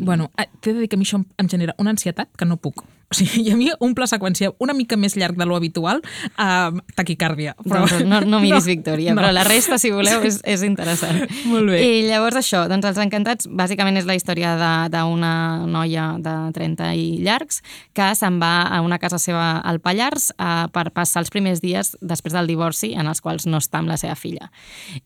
[0.00, 2.44] Bueno, eh, t'he de dir que a mi això em, em genera una ansietat que
[2.44, 2.84] no puc.
[3.08, 6.02] O sigui, i a mi un pla seqüència una mica més llarg de lo habitual,
[6.36, 7.54] eh, taquicàrdia.
[7.64, 7.86] Però...
[7.86, 9.22] Doncs no, no miris no, Victòria, no.
[9.22, 11.22] però la resta, si voleu, és, és interessant.
[11.48, 11.78] Molt bé.
[11.80, 15.32] I llavors això, doncs Els Encantats, bàsicament és la història de- d'una
[15.64, 17.62] noia de 30 i llargs
[17.96, 21.94] que se'n va a una casa seva al Pallars eh, per passar els primers dies
[22.04, 24.50] després del divorci en els quals no està amb la seva filla.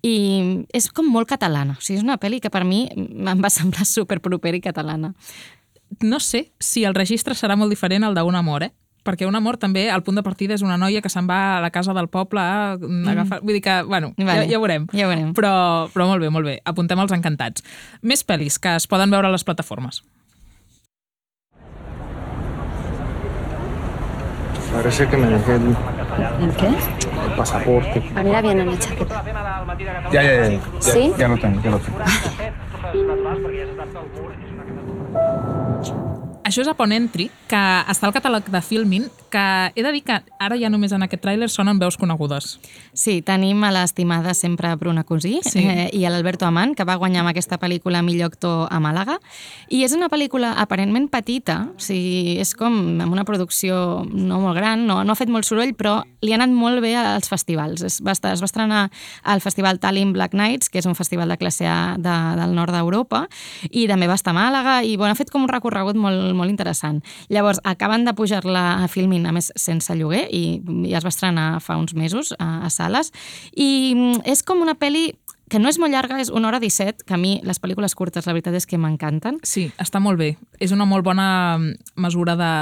[0.03, 1.79] I és com molt catalana.
[1.79, 5.15] O sigui, és una pel·li que per mi em va semblar superpropera i catalana.
[6.01, 8.73] No sé si el registre serà molt diferent al d'un amor, eh?
[9.03, 11.61] perquè un amor també, el punt de partida és una noia que se'n va a
[11.63, 13.41] la casa del poble a agafar...
[13.43, 14.45] Vull dir que, bueno, Vale.
[14.45, 14.87] ja, ja ho veurem.
[14.95, 15.33] Ja ho veurem.
[15.35, 15.53] Però,
[15.93, 16.61] però molt bé, molt bé.
[16.65, 17.65] Apuntem els encantats.
[18.03, 20.05] Més pel·lis que es poden veure a les plataformes.
[24.73, 25.77] Parece que me dejé el,
[26.41, 26.67] ¿El qué?
[26.69, 28.03] el pasaporte.
[28.15, 29.25] Ah, mira bien en la chaqueta.
[30.13, 30.49] Ya, ya, ya.
[30.49, 30.61] ya.
[30.81, 31.13] ¿Sí?
[31.19, 31.99] Ya lo tengo, ya lo tengo.
[35.13, 36.02] Thank you.
[36.53, 39.41] Això és Upon Entry, que està al catàleg de Filmin, que
[39.73, 42.59] he de dir que ara ja només en aquest tràiler sonen veus conegudes.
[42.93, 45.63] Sí, tenim a l'estimada sempre Bruna Cosí Sí.
[45.65, 49.17] eh, i a l'Alberto Amant, que va guanyar amb aquesta pel·lícula millor actor a Màlaga.
[49.73, 54.59] I és una pel·lícula aparentment petita, o sigui, és com amb una producció no molt
[54.61, 57.81] gran, no, no ha fet molt soroll, però li ha anat molt bé als festivals.
[57.81, 58.91] Es va, estar, es va estrenar
[59.25, 62.77] al Festival Tallinn Black Nights, que és un festival de classe A de, del nord
[62.77, 63.25] d'Europa,
[63.71, 66.42] i també va estar a Màlaga, i bueno, ha fet com un recorregut molt, molt
[66.51, 67.03] interessant.
[67.29, 71.47] Llavors, acaben de pujar-la a Filmin, a més, sense lloguer, i ja es va estrenar
[71.63, 73.13] fa uns mesos a, a sales,
[73.55, 75.13] i mm, és com una pel·li
[75.53, 78.25] que no és molt llarga, és una hora 17, que a mi les pel·lícules curtes
[78.25, 79.37] la veritat és que m'encanten.
[79.45, 80.31] Sí, està molt bé.
[80.65, 81.59] És una molt bona
[82.01, 82.53] mesura de,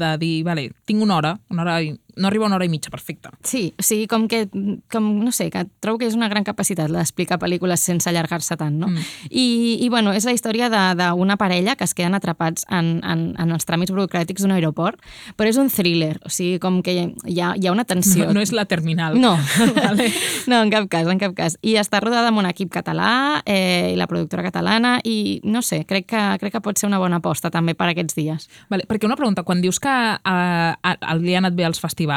[0.00, 2.70] de dir, vale, tinc una hora, una hora i, no arriba a una hora i
[2.72, 3.32] mitja, perfecte.
[3.42, 4.44] Sí, o sigui, com que,
[4.92, 8.76] com, no sé, que trobo que és una gran capacitat d'explicar pel·lícules sense allargar-se tant,
[8.78, 8.90] no?
[8.92, 9.06] Mm.
[9.30, 9.46] I,
[9.80, 13.66] I, bueno, és la història d'una parella que es queden atrapats en, en, en els
[13.68, 15.00] tràmits burocràtics d'un aeroport,
[15.40, 18.28] però és un thriller, o sigui, com que hi ha, hi ha una tensió.
[18.28, 19.18] No, no és la terminal.
[19.20, 19.34] No,
[19.80, 20.10] vale.
[20.50, 21.56] no, en cap cas, en cap cas.
[21.64, 25.82] I està rodada amb un equip català eh, i la productora catalana i, no sé,
[25.88, 28.48] crec que, crec que pot ser una bona aposta també per aquests dies.
[28.70, 32.09] Vale, perquè una pregunta, quan dius que uh, li ha anat bé als festivals,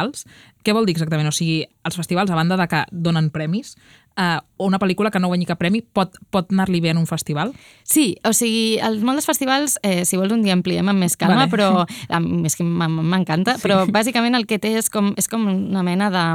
[0.64, 1.30] què vol dir exactament?
[1.30, 3.76] O sigui, els festivals, a banda de que donen premis,
[4.18, 7.54] uh, una pel·lícula que no guanyi cap premi pot, pot anar-li bé en un festival?
[7.84, 11.18] Sí, o sigui, el món dels festivals, eh, si vols un dia ampliem amb més
[11.20, 11.52] calma, Vale.
[11.52, 11.70] però
[12.16, 13.68] a és que m'encanta, Sí.
[13.68, 16.26] però bàsicament el que té és com, és com una mena de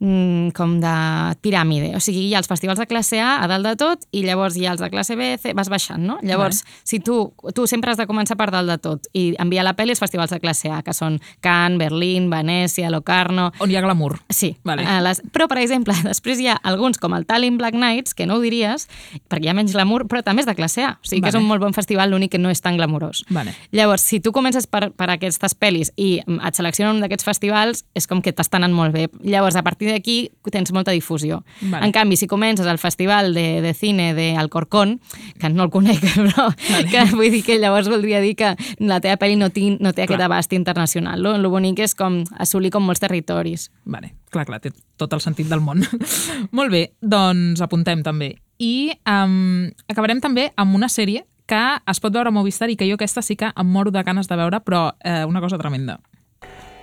[0.00, 0.94] mm, com de
[1.42, 1.92] piràmide.
[1.96, 4.56] O sigui, hi ha els festivals de classe A a dalt de tot i llavors
[4.56, 6.18] hi ha els de classe B, C, vas baixant, no?
[6.22, 6.80] Llavors, Vale.
[6.84, 7.18] si tu,
[7.54, 10.34] tu sempre has de començar per dalt de tot i enviar la pel·li als festivals
[10.34, 13.50] de classe A, que són Cannes, Berlín, Venècia, Locarno...
[13.58, 14.18] On hi ha glamour.
[14.30, 14.54] Sí.
[14.64, 14.86] Vale.
[15.04, 15.22] Les...
[15.32, 18.44] Però, per exemple, després hi ha alguns com el Tallinn Black Nights, que no ho
[18.44, 18.88] diries,
[19.28, 20.94] perquè hi ha menys glamour, però també és de classe A.
[20.98, 21.36] O sigui que Vale.
[21.36, 23.24] és un molt bon festival, l'únic que no és tan glamurós.
[23.30, 23.54] Vale.
[23.72, 28.08] Llavors, si tu comences per, per aquestes pel·lis i et seleccionen un d'aquests festivals, és
[28.10, 29.08] com que t'estan anant molt bé.
[29.24, 31.42] Llavors, a partir d'aquí tens molta difusió.
[31.60, 31.86] Vale.
[31.86, 35.00] En canvi, si comences al festival de, de cine de Alcorcón,
[35.38, 36.88] que no el conec, però vale.
[36.90, 40.04] que vull dir que llavors voldria dir que la teva pel·li no, tin, no té
[40.06, 40.28] aquest Clar.
[40.30, 41.22] abast internacional.
[41.22, 43.68] Lo, lo bonic és com assolir com molts territoris.
[43.84, 45.84] Vale, clar, clar, té tot el sentit del món.
[46.58, 48.34] Molt bé, doncs apuntem també.
[48.58, 52.86] I um, acabarem també amb una sèrie que es pot veure a Movistar i que
[52.88, 55.98] jo aquesta sí que em moro de ganes de veure, però eh, una cosa tremenda.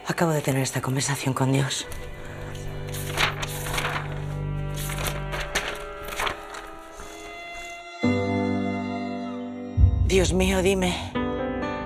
[0.07, 1.85] Acabo de tener esta conversación con Dios.
[10.07, 10.95] Dios mío, dime,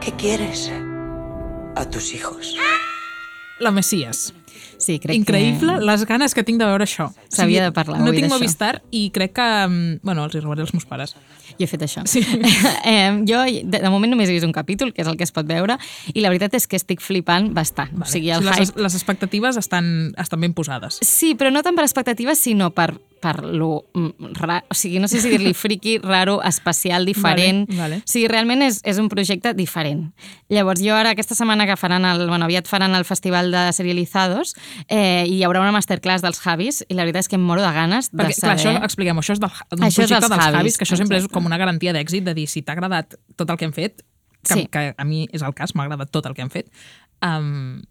[0.01, 0.70] ¿qué quieres
[1.76, 2.57] a tus hijos?
[3.59, 4.34] La Messias.
[4.79, 5.85] Sí, crec Increïble que...
[5.85, 7.09] les ganes que tinc de veure això.
[7.29, 8.31] S'havia de parlar No avui tinc.
[8.31, 9.49] Movistar i crec que...
[9.67, 11.15] mm, Bueno, els hi robaré als meus pares.
[11.59, 12.05] Jo he fet això.
[12.07, 12.21] Sí.
[12.85, 15.33] eh, jo, de, de moment, només he vist un capítol, que és el que es
[15.35, 15.75] pot veure,
[16.13, 17.91] i la veritat és que estic flipant bastant.
[17.97, 18.07] Vale.
[18.07, 18.81] O sigui, el Sí, les, hype...
[18.85, 21.01] les expectatives estan, estan ben posades.
[21.03, 23.85] Sí, però no tant per expectatives, sinó per, per lo...
[23.93, 24.61] mm, Ra...
[24.71, 27.65] O sigui, no sé si dir-li friqui, raro, especial, diferent.
[27.67, 27.99] Vale, vale.
[28.05, 30.07] O sigui, realment és, és un projecte diferent.
[30.53, 32.23] Llavors, jo ara aquesta setmana que faran el...
[32.29, 33.67] Bueno, aviat faran el Festival de
[34.43, 34.55] Serializados
[34.87, 37.61] eh, i hi haurà una masterclass dels Javis i la veritat és que em moro
[37.61, 38.75] de ganes Perquè, de clar, saber...
[38.77, 40.97] això, expliquem, això és del, d'un Això és projecte dels dels Javis, Javis, que això
[40.97, 43.73] sempre és com una garantia d'èxit, de dir, si t'ha agradat tot el que hem
[43.73, 44.01] fet,
[44.47, 44.67] que, Sí.
[44.71, 46.69] que a mi és el cas, m'ha agradat tot el que hem fet,
[47.21, 47.81] um,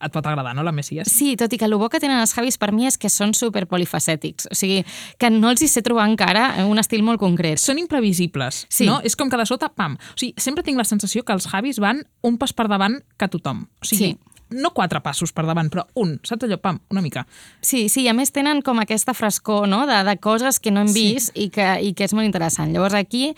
[0.00, 1.08] et pot agradar, no, la Messias?
[1.10, 3.32] Sí, tot i que el bo que tenen els Javis per mi és que són
[3.34, 4.46] super polifacètics.
[4.52, 4.84] O sigui,
[5.18, 7.58] que no els hi sé trobar encara un estil molt concret.
[7.58, 8.86] Són imprevisibles, Sí.
[8.86, 9.00] no?
[9.02, 9.96] És com que de sota, pam.
[9.98, 13.26] O sigui, sempre tinc la sensació que els Javis van un pas per davant que
[13.26, 13.64] tothom.
[13.82, 14.18] O sigui, Sí.
[14.50, 17.26] No quatre passos per davant, però un, saps allò, pam, una mica.
[17.60, 19.84] Sí, sí, i a més tenen com aquesta frescor no?
[19.86, 21.12] de, de coses que no hem Sí.
[21.14, 22.72] vist i, que, i que és molt interessant.
[22.72, 23.34] Llavors aquí,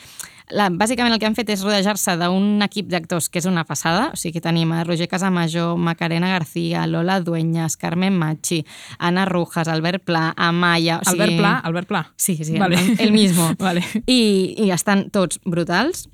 [0.51, 4.09] la, bàsicament el que han fet és rodejar-se d'un equip d'actors que és una passada,
[4.13, 8.65] o sigui que tenim a Roger Casamajor, Macarena García, Lola Dueñas, Carmen Machi,
[8.99, 10.99] Ana Rujas, Albert Pla, Amaya...
[10.99, 11.23] O sigui...
[11.23, 12.13] Albert Pla, Albert Pla.
[12.17, 12.79] Sí, sí, Vale.
[12.81, 13.53] el, el mismo.
[13.59, 13.85] Vale.
[14.07, 16.09] I, I estan tots brutals.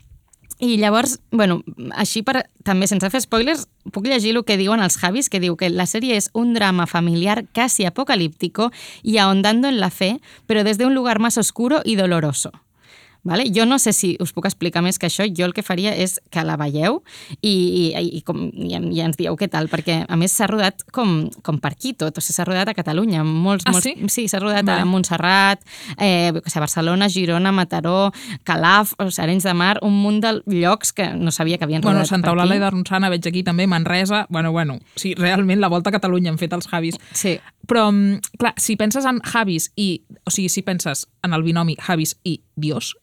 [0.59, 1.61] I llavors, bueno,
[1.93, 5.57] així per, també sense fer spoilers, puc llegir el que diuen els Javis, que diu
[5.57, 8.71] que la sèrie és un drama familiar casi apocalíptico
[9.03, 12.53] y ahondando en la fe, pero desde un lugar más oscuro y doloroso.
[13.27, 13.49] Vale?
[13.51, 15.27] Jo no sé si us puc explicar més que això.
[15.27, 17.01] Jo el que faria és que la veieu
[17.41, 17.51] i,
[17.91, 21.27] i, i, com, i, i ens dieu què tal, perquè a més s'ha rodat com,
[21.43, 23.25] com per aquí tot, o sigui, s'ha rodat a Catalunya.
[23.27, 23.97] Molts, Ah, molts, sí?
[24.13, 24.85] Sí, s'ha rodat Vale.
[24.85, 25.65] a Montserrat,
[25.99, 28.13] eh, a Barcelona, Girona, Mataró,
[28.45, 31.83] Calaf, o sigui, Arenys de Mar, un munt de llocs que no sabia que havien
[31.83, 35.59] Bueno, rodat Santa per Eulàlia de Ronçana, veig aquí també, Manresa, bueno, bueno, sí, realment
[35.61, 37.01] la volta a Catalunya han fet els Javis.
[37.13, 37.39] Sí.
[37.67, 40.03] Però, mm, clar, si penses en Javis i...
[40.25, 42.95] O sigui, si penses en el binomi Javis i Dios,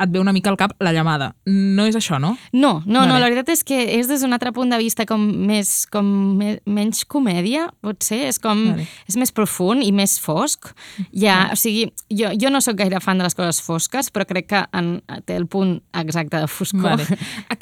[0.00, 1.34] et ve una mica al cap la llamada.
[1.46, 2.34] No és això, no?
[2.52, 3.08] No, no, Vale.
[3.12, 6.06] no, la veritat és que és des d'un altre punt de vista com més, com
[6.38, 8.86] me, menys comèdia, potser, és com, Vale.
[9.08, 10.72] és més profund i més fosc.
[11.12, 14.50] Ja, o sigui, jo, jo no sóc gaire fan de les coses fosques, però crec
[14.50, 14.96] que en,
[15.26, 16.96] té el punt exacte de foscor.
[16.96, 17.20] Vale.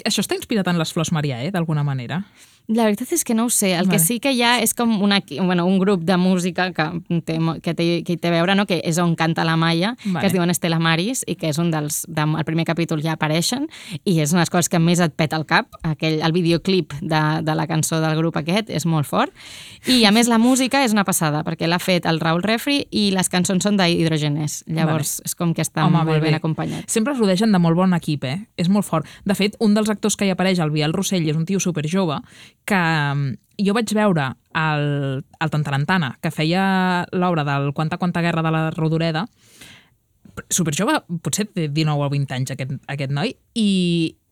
[0.08, 2.22] Això està inspirat en les Flors Maria, eh, d'alguna manera?
[2.68, 3.70] La veritat és que no ho sé.
[3.72, 3.96] El Vale.
[3.96, 6.84] que sí que hi ha és com una, bueno, un grup de música que
[7.24, 8.66] té, que, té, que hi té a veure, no?
[8.68, 10.20] que és on canta la Maia, Vale.
[10.20, 12.02] que es diuen Estela Maris, i que és un dels...
[12.04, 13.64] De, el primer capítol ja apareixen,
[14.04, 15.78] i és una de les coses que més et peta el cap.
[15.80, 19.32] Aquell, el videoclip de, de la cançó del grup aquest és molt fort.
[19.88, 23.06] I, a més, la música és una passada, perquè l'ha fet el Raül Refri i
[23.16, 24.60] les cançons són d'Hidrogenés.
[24.68, 26.42] Llavors, és com que estan Home, molt bé, ben bé.
[26.42, 26.92] acompanyats.
[26.92, 28.36] Sempre es rodegen de molt bon equip, eh?
[28.60, 29.08] És molt fort.
[29.24, 32.20] De fet, un dels actors que hi apareix, el Biel Rossell, és un tio superjove
[32.68, 34.84] que mm, jo vaig veure el,
[35.24, 39.26] el Tantarantana, que feia l'obra del Quanta Quanta Guerra de la Rodoreda,
[40.52, 43.68] superjove, potser té 19 o 20 anys aquest, aquest noi, i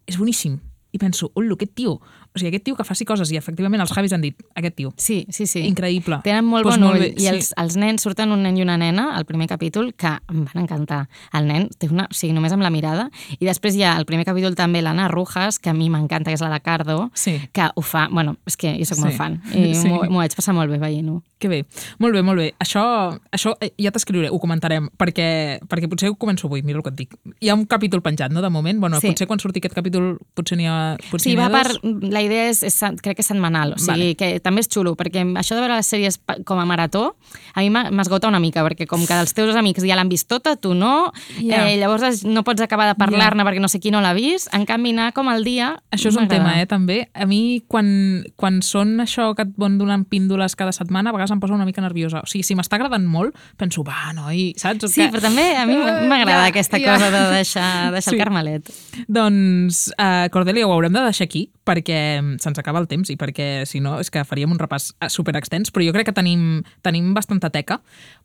[0.07, 0.61] és boníssim.
[0.97, 3.93] I penso, ullo, aquest tio, o sigui, aquest tio que faci coses, i efectivament els
[3.93, 4.93] Javis han dit, aquest tio.
[4.97, 5.61] Sí, sí, sí.
[5.69, 6.19] Increïble.
[6.25, 7.03] Tenen molt Pues bon molt ull.
[7.05, 7.29] bé, I sí.
[7.35, 10.63] els, els nens, surten un nen i una nena al primer capítol que em van
[10.65, 11.03] encantar.
[11.37, 12.09] El nen té una...
[12.11, 13.11] O sigui, només amb la mirada.
[13.39, 16.39] I després hi ha el primer capítol també l'Anna Rujas, que a mi m'encanta, que
[16.39, 17.37] és la de Cardo, sí.
[17.53, 18.07] que ho fa...
[18.11, 19.05] Bueno, és que jo sóc Sí.
[19.05, 19.41] molt fan.
[19.55, 19.89] I Sí.
[19.89, 21.23] m'ho vaig passar molt bé veient-ho.
[21.39, 21.67] Que bé.
[22.01, 22.47] Molt bé, molt bé.
[22.65, 22.83] Això,
[23.31, 26.89] això eh, ja t'escriuré, ho comentarem, perquè, perquè potser ho començo avui, mira el que
[26.95, 27.17] et dic.
[27.45, 28.81] Hi ha un capítol penjat, no?, de moment.
[28.81, 29.11] Bueno, Sí.
[29.11, 31.75] potser quan surti aquest capítol potser n'hi ha, potser Sí, n'hi va ha per...
[31.75, 32.09] dos.
[32.11, 34.17] La idea és, és, crec que és setmanal, o sigui, Vale.
[34.17, 36.17] que també és xulo, perquè això de veure les sèries
[36.49, 37.17] com a marató,
[37.53, 40.57] a mi m'esgota una mica, perquè com que els teus amics ja l'han vist tota,
[40.57, 41.13] tu no,
[41.43, 41.67] Ja.
[41.69, 44.65] eh, llavors no pots acabar de parlar-ne perquè no sé qui no l'ha vist, en
[44.65, 45.75] canvi anar com al dia...
[45.93, 47.11] Això és un tema, eh, també.
[47.13, 51.26] A mi, quan, quan són això que et van donant píndoles cada setmana, a vegades
[51.35, 52.21] em posa una mica nerviosa.
[52.23, 54.91] O sigui, si m'està agradant molt, penso, va, noi, saps?
[54.93, 56.95] Sí, però també a mi m'agrada Ja, aquesta ja.
[56.95, 58.17] cosa de deixar, deixar Sí.
[58.17, 58.73] el carmelet.
[59.09, 61.99] Doncs, uh, Cordelia, ho haurem de deixar aquí perquè
[62.43, 65.37] se'ns acaba el temps i perquè, si no, és que faríem un repàs eh, super
[65.39, 67.81] extens, però jo crec que tenim, tenim bastanta teca.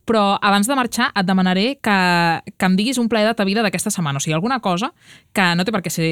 [0.05, 1.97] Però abans de marxar et demanaré que,
[2.57, 4.17] que em diguis un plaer de ta vida d'aquesta setmana.
[4.17, 4.91] O sigui, alguna cosa
[5.33, 6.11] que no té per què ser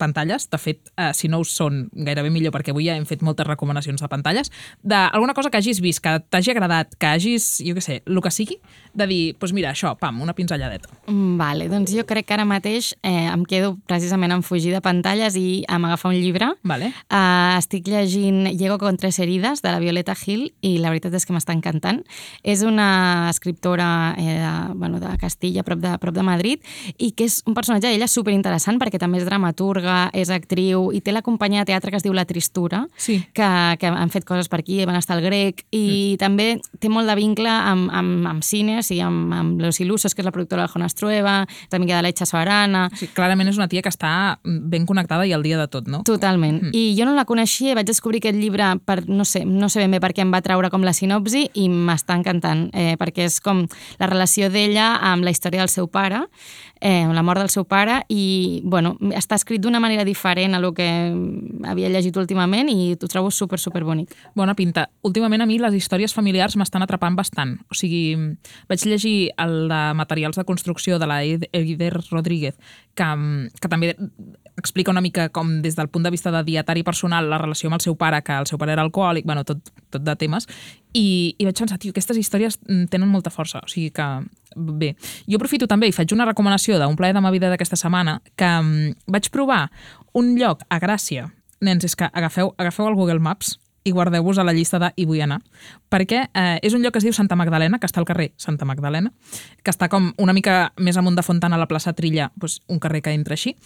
[0.00, 0.48] pantalles.
[0.50, 3.46] De fet, eh, si no ho són, gairebé millor, perquè avui ja hem fet moltes
[3.46, 4.50] recomanacions de pantalles.
[4.82, 8.34] D'alguna cosa que hagis vist, que t'hagi agradat, que hagis, jo què sé, el que
[8.34, 8.58] sigui,
[8.94, 10.90] de dir, doncs mira, això, pam, una pinzelladeta.
[11.06, 14.82] Mm, Vale, doncs jo crec que ara mateix eh, em quedo precisament en fugir de
[14.84, 16.50] pantalles i em agafar un llibre.
[16.62, 16.90] Vale.
[17.08, 21.24] Uh, estic llegint Llego con tres heridas, de la Violeta Gil, i la veritat és
[21.24, 22.02] que m'està encantant.
[22.44, 26.64] És una escriptora eh, de, bueno, de Castilla, prop de, prop de Madrid,
[26.98, 31.00] i que és un personatge, ella és superinteressant perquè també és dramaturga, és actriu, i
[31.00, 33.20] té la companyia de teatre que es diu La Tristura, sí.
[33.32, 33.48] que,
[33.80, 35.86] que han fet coses per aquí, van estar al grec, i
[36.16, 36.20] mm.
[36.20, 36.48] també
[36.80, 40.24] té molt de vincle amb, amb, amb cine, o sigui, amb, amb Los Ilusos, que
[40.24, 41.40] és la productora de Jonas Trueba,
[41.72, 42.88] també de l'Etxa Soarana...
[43.00, 44.12] Sí, clarament és una tia que està
[44.44, 46.02] ben connectada i al dia de tot, no?
[46.06, 46.49] Totalment.
[46.52, 46.70] Mm.
[46.70, 46.74] Mm.
[46.74, 49.94] I jo no la coneixia, vaig descobrir aquest llibre per, no sé, no sé ben
[49.94, 53.40] bé per què em va treure com la sinopsi i m'està encantant, eh, perquè és
[53.44, 53.64] com
[54.00, 56.24] la relació d'ella amb la història del seu pare,
[56.80, 60.72] eh, la mort del seu pare, i bueno, està escrit d'una manera diferent a lo
[60.74, 60.88] que
[61.68, 64.14] havia llegit últimament i ho trobo super, super bonic.
[64.34, 64.88] Bona pinta.
[65.06, 67.58] Últimament a mi les històries familiars m'estan atrapant bastant.
[67.70, 68.16] O sigui,
[68.68, 72.56] vaig llegir el de materials de construcció de la Eider Rodríguez,
[72.96, 73.10] que,
[73.60, 73.94] que també
[74.56, 77.78] explica una mica com des del punt de vista de dietari personal la relació amb
[77.78, 80.48] el seu pare, que el seu pare era alcohòlic, bueno, tot, tot de temes,
[80.92, 84.08] i, i vaig pensar, tio, aquestes històries mm, tenen molta força, o sigui que
[84.56, 84.94] bé.
[85.28, 88.50] Jo aprofito també i faig una recomanació d'un plaer de ma vida d'aquesta setmana que
[88.60, 89.68] um, vaig provar
[90.12, 91.30] un lloc a Gràcia.
[91.60, 95.06] Nens, és que agafeu, agafeu el Google Maps i guardeu-vos a la llista de hi
[95.08, 95.40] vull anar.
[95.92, 98.68] Perquè eh, és un lloc que es diu Santa Magdalena, que està al carrer Santa
[98.68, 99.12] Magdalena,
[99.64, 102.80] que està com una mica més amunt de Fontana, a la plaça Trilla, doncs un
[102.80, 103.56] carrer que entra així.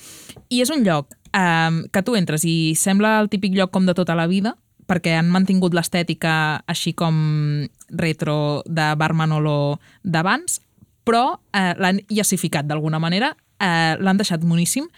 [0.50, 3.96] I és un lloc eh, que tu entres i sembla el típic lloc com de
[3.96, 4.56] tota la vida,
[4.86, 10.60] perquè han mantingut l'estètica així com retro de Bar Manolo d'abans,
[11.04, 14.88] però eh, l'han yassificat d'alguna manera, eh, l'han deixat moníssim,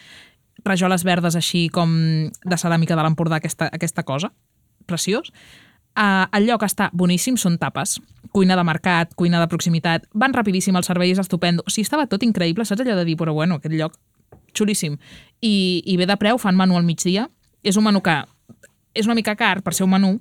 [0.66, 1.92] rajoles verdes així com
[2.30, 4.32] de ceràmica de l'Empordà, aquesta, aquesta cosa,
[4.86, 5.32] preciós.
[5.96, 7.96] Uh, el lloc està boníssim, són tapes.
[8.36, 11.64] Cuina de mercat, cuina de proximitat, van rapidíssim, el servei és estupendo.
[11.64, 13.96] O sigui, estava tot increïble, saps allò de dir, però bueno, aquest lloc
[14.56, 14.98] xulíssim.
[15.40, 15.54] I,
[15.86, 17.30] i bé de preu, fan menú al migdia.
[17.64, 18.18] És un menú que
[18.96, 20.12] és una mica car per ser un menú,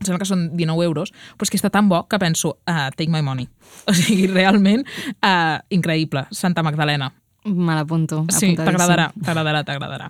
[0.00, 2.88] em sembla que són 19 euros, però és que està tan bo que penso, uh,
[2.96, 3.48] take my money.
[3.90, 4.84] O sigui, realment,
[5.20, 6.26] uh, increïble.
[6.32, 7.12] Santa Magdalena.
[7.46, 8.24] Me l'apunto.
[8.34, 10.08] Sí, t'agradarà, t'agradarà, t'agradarà.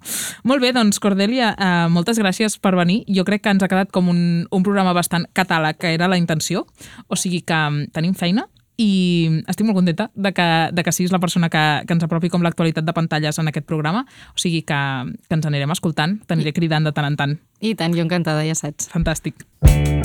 [0.49, 3.03] Molt bé, doncs, Cordelia, eh, moltes gràcies per venir.
[3.13, 6.17] Jo crec que ens ha quedat com un, un programa bastant catàleg, que era la
[6.17, 6.65] intenció.
[7.13, 8.47] O sigui que mm, tenim feina
[8.77, 12.31] i estic molt contenta de que, de que siguis la persona que, que ens apropi
[12.33, 14.05] com l'actualitat de pantalles en aquest programa.
[14.37, 14.81] O sigui que,
[15.29, 17.37] que ens anirem escoltant, t'aniré cridant de tant en tant.
[17.65, 18.91] I tant, jo encantada, ja saps.
[18.93, 19.47] Fantàstic.
[19.65, 19.96] Qui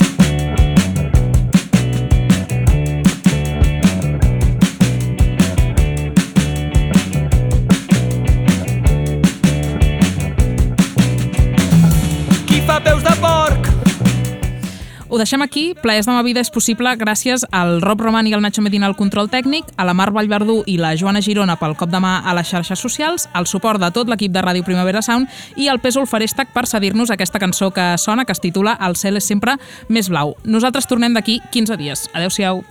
[15.12, 15.74] Ho deixem aquí.
[15.76, 18.96] Plaers de ma vida és possible gràcies al Rob Roman i al Nacho Medina al
[18.96, 22.32] control tècnic, a la Mar Vallverdú i la Joana Girona pel cop de mà a
[22.32, 25.28] les xarxes socials, al suport de tot l'equip de Ràdio Primavera Sound
[25.60, 29.20] i al Pèsol Farèstec per cedir-nos aquesta cançó que sona, que es titula El cel
[29.20, 29.58] és sempre
[29.92, 30.32] més blau.
[30.48, 32.08] Nosaltres tornem d'aquí 15 dies.
[32.16, 32.64] Adéu-siau.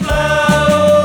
[0.00, 0.95] Blau.